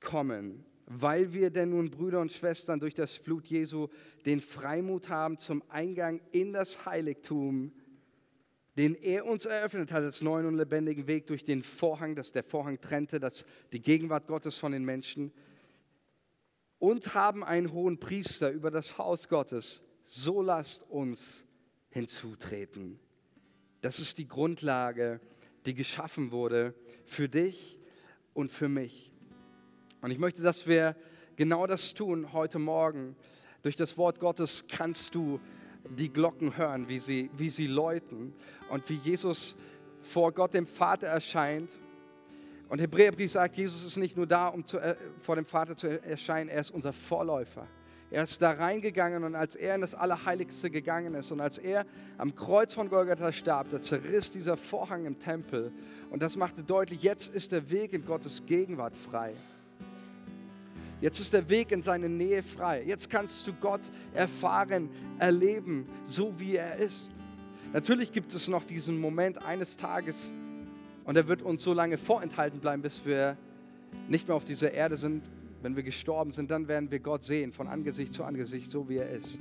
kommen 0.00 0.64
weil 0.90 1.34
wir 1.34 1.50
denn 1.50 1.70
nun, 1.70 1.90
Brüder 1.90 2.20
und 2.20 2.32
Schwestern, 2.32 2.80
durch 2.80 2.94
das 2.94 3.18
Blut 3.18 3.46
Jesu 3.46 3.88
den 4.24 4.40
Freimut 4.40 5.10
haben 5.10 5.38
zum 5.38 5.62
Eingang 5.68 6.20
in 6.32 6.54
das 6.54 6.86
Heiligtum, 6.86 7.72
den 8.78 8.94
er 8.94 9.26
uns 9.26 9.44
eröffnet 9.44 9.92
hat, 9.92 10.02
als 10.02 10.22
neuen 10.22 10.46
und 10.46 10.54
lebendigen 10.54 11.06
Weg 11.06 11.26
durch 11.26 11.44
den 11.44 11.62
Vorhang, 11.62 12.14
dass 12.14 12.32
der 12.32 12.42
Vorhang 12.42 12.80
trennte, 12.80 13.20
dass 13.20 13.44
die 13.70 13.82
Gegenwart 13.82 14.26
Gottes 14.28 14.56
von 14.56 14.72
den 14.72 14.84
Menschen, 14.84 15.30
und 16.78 17.14
haben 17.14 17.44
einen 17.44 17.72
hohen 17.72 17.98
Priester 17.98 18.50
über 18.50 18.70
das 18.70 18.98
Haus 18.98 19.28
Gottes. 19.28 19.82
So 20.04 20.42
lasst 20.42 20.82
uns 20.88 21.44
hinzutreten. 21.90 22.98
Das 23.80 23.98
ist 23.98 24.18
die 24.18 24.26
Grundlage, 24.26 25.20
die 25.66 25.74
geschaffen 25.74 26.30
wurde 26.30 26.74
für 27.04 27.28
dich 27.28 27.78
und 28.34 28.50
für 28.50 28.68
mich. 28.68 29.12
Und 30.00 30.10
ich 30.10 30.18
möchte, 30.18 30.42
dass 30.42 30.66
wir 30.66 30.96
genau 31.36 31.66
das 31.66 31.94
tun 31.94 32.32
heute 32.32 32.58
Morgen. 32.58 33.16
Durch 33.62 33.76
das 33.76 33.98
Wort 33.98 34.20
Gottes 34.20 34.64
kannst 34.68 35.14
du 35.14 35.40
die 35.96 36.12
Glocken 36.12 36.56
hören, 36.56 36.88
wie 36.88 36.98
sie, 36.98 37.30
wie 37.36 37.50
sie 37.50 37.66
läuten 37.66 38.34
und 38.70 38.88
wie 38.88 38.96
Jesus 38.96 39.56
vor 40.00 40.32
Gott 40.32 40.54
dem 40.54 40.66
Vater 40.66 41.08
erscheint. 41.08 41.78
Und 42.68 42.80
Hebräerbrief 42.80 43.32
sagt, 43.32 43.56
Jesus 43.56 43.84
ist 43.84 43.96
nicht 43.96 44.16
nur 44.16 44.26
da, 44.26 44.48
um 44.48 44.64
zu, 44.64 44.78
äh, 44.78 44.94
vor 45.20 45.36
dem 45.36 45.46
Vater 45.46 45.76
zu 45.76 46.02
erscheinen, 46.02 46.50
er 46.50 46.60
ist 46.60 46.70
unser 46.70 46.92
Vorläufer. 46.92 47.66
Er 48.10 48.22
ist 48.22 48.40
da 48.40 48.52
reingegangen 48.52 49.22
und 49.24 49.34
als 49.34 49.54
er 49.54 49.74
in 49.74 49.82
das 49.82 49.94
Allerheiligste 49.94 50.70
gegangen 50.70 51.14
ist 51.14 51.30
und 51.30 51.40
als 51.40 51.58
er 51.58 51.84
am 52.16 52.34
Kreuz 52.34 52.72
von 52.72 52.88
Golgatha 52.88 53.32
starb, 53.32 53.68
da 53.70 53.82
zerriss 53.82 54.30
dieser 54.30 54.56
Vorhang 54.56 55.04
im 55.04 55.18
Tempel 55.18 55.72
und 56.10 56.22
das 56.22 56.36
machte 56.36 56.62
deutlich, 56.62 57.02
jetzt 57.02 57.34
ist 57.34 57.52
der 57.52 57.70
Weg 57.70 57.92
in 57.92 58.06
Gottes 58.06 58.46
Gegenwart 58.46 58.96
frei. 58.96 59.34
Jetzt 61.00 61.20
ist 61.20 61.32
der 61.32 61.48
Weg 61.48 61.70
in 61.70 61.82
seine 61.82 62.08
Nähe 62.08 62.42
frei. 62.42 62.82
Jetzt 62.84 63.08
kannst 63.08 63.46
du 63.46 63.52
Gott 63.52 63.82
erfahren, 64.14 64.90
erleben, 65.18 65.86
so 66.06 66.40
wie 66.40 66.56
er 66.56 66.76
ist. 66.76 67.08
Natürlich 67.72 68.10
gibt 68.10 68.34
es 68.34 68.48
noch 68.48 68.64
diesen 68.64 68.98
Moment 68.98 69.44
eines 69.44 69.76
Tages 69.76 70.32
und 71.08 71.16
er 71.16 71.26
wird 71.26 71.40
uns 71.40 71.62
so 71.62 71.72
lange 71.72 71.96
vorenthalten 71.96 72.60
bleiben, 72.60 72.82
bis 72.82 73.06
wir 73.06 73.38
nicht 74.10 74.28
mehr 74.28 74.36
auf 74.36 74.44
dieser 74.44 74.74
Erde 74.74 74.98
sind. 74.98 75.22
Wenn 75.62 75.74
wir 75.74 75.82
gestorben 75.82 76.32
sind, 76.32 76.50
dann 76.50 76.68
werden 76.68 76.90
wir 76.90 76.98
Gott 76.98 77.24
sehen, 77.24 77.50
von 77.50 77.66
Angesicht 77.66 78.12
zu 78.12 78.24
Angesicht, 78.24 78.70
so 78.70 78.90
wie 78.90 78.98
er 78.98 79.08
ist. 79.08 79.38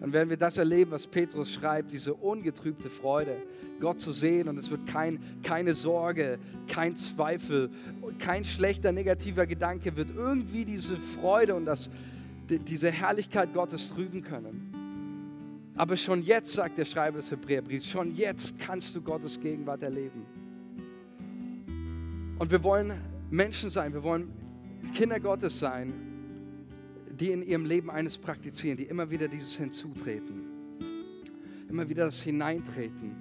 dann 0.00 0.12
werden 0.12 0.28
wir 0.28 0.36
das 0.36 0.58
erleben, 0.58 0.90
was 0.90 1.06
Petrus 1.06 1.52
schreibt, 1.52 1.92
diese 1.92 2.14
ungetrübte 2.14 2.90
Freude, 2.90 3.30
Gott 3.78 4.00
zu 4.00 4.10
sehen. 4.10 4.48
Und 4.48 4.58
es 4.58 4.72
wird 4.72 4.88
kein, 4.88 5.20
keine 5.44 5.74
Sorge, 5.74 6.40
kein 6.66 6.96
Zweifel, 6.96 7.70
kein 8.18 8.44
schlechter, 8.44 8.90
negativer 8.90 9.46
Gedanke 9.46 9.94
wird 9.94 10.10
irgendwie 10.16 10.64
diese 10.64 10.96
Freude 10.96 11.54
und 11.54 11.64
das, 11.64 11.90
diese 12.48 12.90
Herrlichkeit 12.90 13.54
Gottes 13.54 13.90
trüben 13.90 14.24
können. 14.24 15.70
Aber 15.76 15.96
schon 15.96 16.22
jetzt, 16.22 16.54
sagt 16.54 16.76
der 16.76 16.86
Schreiber 16.86 17.18
des 17.18 17.30
Hebräerbriefs, 17.30 17.86
schon 17.86 18.16
jetzt 18.16 18.58
kannst 18.58 18.96
du 18.96 19.00
Gottes 19.00 19.38
Gegenwart 19.40 19.84
erleben. 19.84 20.43
Und 22.38 22.50
wir 22.50 22.62
wollen 22.64 22.92
Menschen 23.30 23.70
sein, 23.70 23.92
wir 23.92 24.02
wollen 24.02 24.32
Kinder 24.94 25.20
Gottes 25.20 25.58
sein, 25.58 25.92
die 27.08 27.30
in 27.30 27.42
ihrem 27.42 27.64
Leben 27.64 27.90
eines 27.90 28.18
praktizieren, 28.18 28.76
die 28.76 28.84
immer 28.84 29.08
wieder 29.08 29.28
dieses 29.28 29.54
hinzutreten, 29.54 30.42
immer 31.68 31.88
wieder 31.88 32.06
das 32.06 32.20
Hineintreten. 32.20 33.12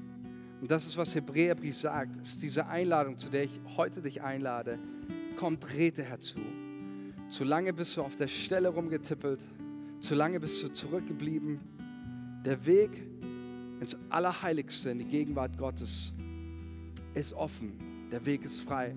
Und 0.61 0.71
das 0.71 0.87
ist, 0.87 0.97
was 0.97 1.13
Hebräerbrief 1.13 1.77
sagt, 1.77 2.15
ist 2.21 2.41
diese 2.41 2.65
Einladung, 2.67 3.17
zu 3.17 3.29
der 3.29 3.43
ich 3.43 3.59
heute 3.77 4.01
dich 4.01 4.21
einlade. 4.21 4.79
Komm, 5.37 5.59
trete 5.59 6.03
herzu. 6.03 6.39
Zu 7.29 7.43
lange 7.43 7.71
bist 7.71 7.95
du 7.97 8.01
auf 8.01 8.15
der 8.15 8.27
Stelle 8.27 8.69
rumgetippelt, 8.69 9.41
zu 9.99 10.15
lange 10.15 10.39
bist 10.39 10.63
du 10.63 10.69
zurückgeblieben. 10.69 11.59
Der 12.45 12.65
Weg 12.65 12.89
ins 13.79 13.95
Allerheiligste, 14.09 14.89
in 14.89 14.99
die 14.99 15.05
Gegenwart 15.05 15.57
Gottes, 15.57 16.13
ist 17.13 17.33
offen. 17.33 17.92
Der 18.13 18.23
Weg 18.27 18.45
ist 18.45 18.61
frei. 18.61 18.93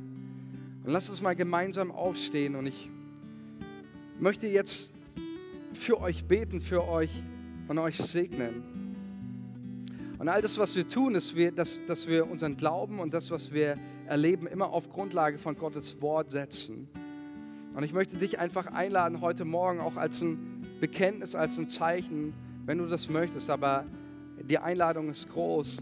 Und 0.85 0.93
lass 0.93 1.09
uns 1.09 1.23
mal 1.23 1.35
gemeinsam 1.35 1.91
aufstehen 1.91 2.55
und 2.55 2.67
ich 2.67 2.91
möchte 4.21 4.47
jetzt 4.47 4.93
für 5.73 6.03
euch 6.03 6.27
beten, 6.27 6.61
für 6.61 6.87
euch 6.87 7.23
und 7.67 7.79
euch 7.79 7.97
segnen. 7.97 8.63
Und 10.19 10.29
all 10.29 10.43
das, 10.43 10.59
was 10.59 10.77
wir 10.77 10.87
tun, 10.87 11.15
ist, 11.15 11.35
dass, 11.55 11.79
dass 11.87 12.07
wir 12.07 12.31
unseren 12.31 12.59
Glauben 12.59 13.01
und 13.01 13.15
das, 13.15 13.31
was 13.31 13.55
wir 13.55 13.79
erleben, 14.07 14.47
immer 14.47 14.69
auf 14.69 14.91
Grundlage 14.91 15.39
von 15.39 15.57
Gottes 15.57 16.03
Wort 16.03 16.31
setzen. 16.31 16.87
Und 17.75 17.85
ich 17.85 17.95
möchte 17.95 18.19
dich 18.19 18.39
einfach 18.39 18.67
einladen, 18.67 19.23
heute 19.23 19.47
Morgen 19.47 19.81
auch 19.81 19.97
als 19.97 20.21
ein 20.21 20.67
Bekenntnis, 20.79 21.35
als 21.35 21.57
ein 21.57 21.71
Zeichen, 21.71 22.35
wenn 22.67 22.77
du 22.77 22.87
das 22.87 23.09
möchtest, 23.09 23.49
aber 23.49 23.87
die 24.43 24.59
Einladung 24.59 25.09
ist 25.09 25.31
groß, 25.31 25.79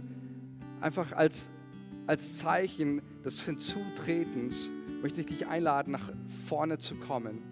einfach 0.81 1.11
als, 1.11 1.51
als 2.07 2.39
Zeichen 2.39 3.03
des 3.25 3.43
Hinzutretens 3.43 4.71
möchte 5.03 5.21
ich 5.21 5.27
dich 5.27 5.47
einladen, 5.47 5.93
nach 5.93 6.13
vorne 6.47 6.79
zu 6.79 6.95
kommen. 6.95 7.43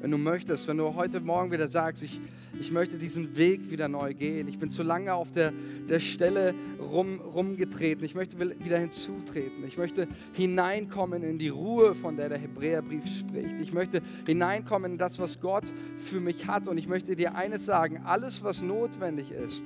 Wenn 0.00 0.10
du 0.10 0.18
möchtest, 0.18 0.68
wenn 0.68 0.76
du 0.76 0.94
heute 0.94 1.20
Morgen 1.20 1.50
wieder 1.50 1.68
sagst, 1.68 2.02
ich, 2.02 2.20
ich 2.60 2.70
möchte 2.70 2.98
diesen 2.98 3.36
Weg 3.36 3.70
wieder 3.70 3.88
neu 3.88 4.12
gehen, 4.12 4.46
ich 4.46 4.58
bin 4.58 4.70
zu 4.70 4.82
lange 4.82 5.14
auf 5.14 5.32
der, 5.32 5.52
der 5.88 6.00
Stelle 6.00 6.54
rum, 6.78 7.18
rumgetreten, 7.20 8.04
ich 8.04 8.14
möchte 8.14 8.38
wieder 8.38 8.78
hinzutreten, 8.78 9.64
ich 9.66 9.78
möchte 9.78 10.06
hineinkommen 10.34 11.22
in 11.22 11.38
die 11.38 11.48
Ruhe, 11.48 11.94
von 11.94 12.16
der 12.16 12.28
der 12.28 12.38
Hebräerbrief 12.38 13.04
spricht, 13.18 13.50
ich 13.62 13.72
möchte 13.72 14.02
hineinkommen 14.26 14.92
in 14.92 14.98
das, 14.98 15.18
was 15.18 15.40
Gott 15.40 15.64
für 15.98 16.20
mich 16.20 16.46
hat 16.46 16.68
und 16.68 16.76
ich 16.76 16.88
möchte 16.88 17.16
dir 17.16 17.34
eines 17.34 17.64
sagen, 17.64 18.02
alles, 18.04 18.44
was 18.44 18.60
notwendig 18.60 19.32
ist, 19.32 19.64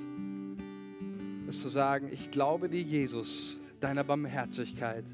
ist 1.47 1.61
zu 1.61 1.69
sagen, 1.69 2.09
ich 2.11 2.31
glaube 2.31 2.69
dir, 2.69 2.81
Jesus, 2.81 3.60
deiner 3.81 4.03
Barmherzigkeit, 4.03 5.05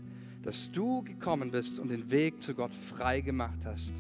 dass 0.43 0.72
du 0.72 1.01
gekommen 1.03 1.51
bist 1.51 1.80
und 1.80 1.89
den 1.89 2.09
Weg 2.11 2.41
zu 2.41 2.53
Gott 2.53 2.74
frei 2.74 3.22
gemacht 3.22 3.59
hast. 3.65 3.91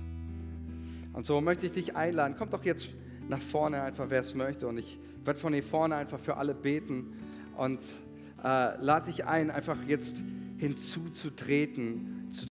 Und 1.13 1.25
so 1.25 1.41
möchte 1.41 1.65
ich 1.65 1.71
dich 1.71 1.95
einladen. 1.95 2.37
Kommt 2.37 2.53
doch 2.53 2.63
jetzt 2.63 2.89
nach 3.27 3.41
vorne 3.41 3.81
einfach, 3.81 4.05
wer 4.09 4.21
es 4.21 4.35
möchte. 4.35 4.67
Und 4.67 4.77
ich 4.77 4.99
werde 5.25 5.39
von 5.39 5.53
hier 5.53 5.63
vorne 5.63 5.95
einfach 5.95 6.19
für 6.19 6.37
alle 6.37 6.53
beten 6.53 7.13
und 7.57 7.79
äh, 8.43 8.79
lade 8.79 9.07
dich 9.07 9.25
ein, 9.25 9.49
einfach 9.49 9.77
jetzt 9.87 10.23
hinzuzutreten 10.57 12.16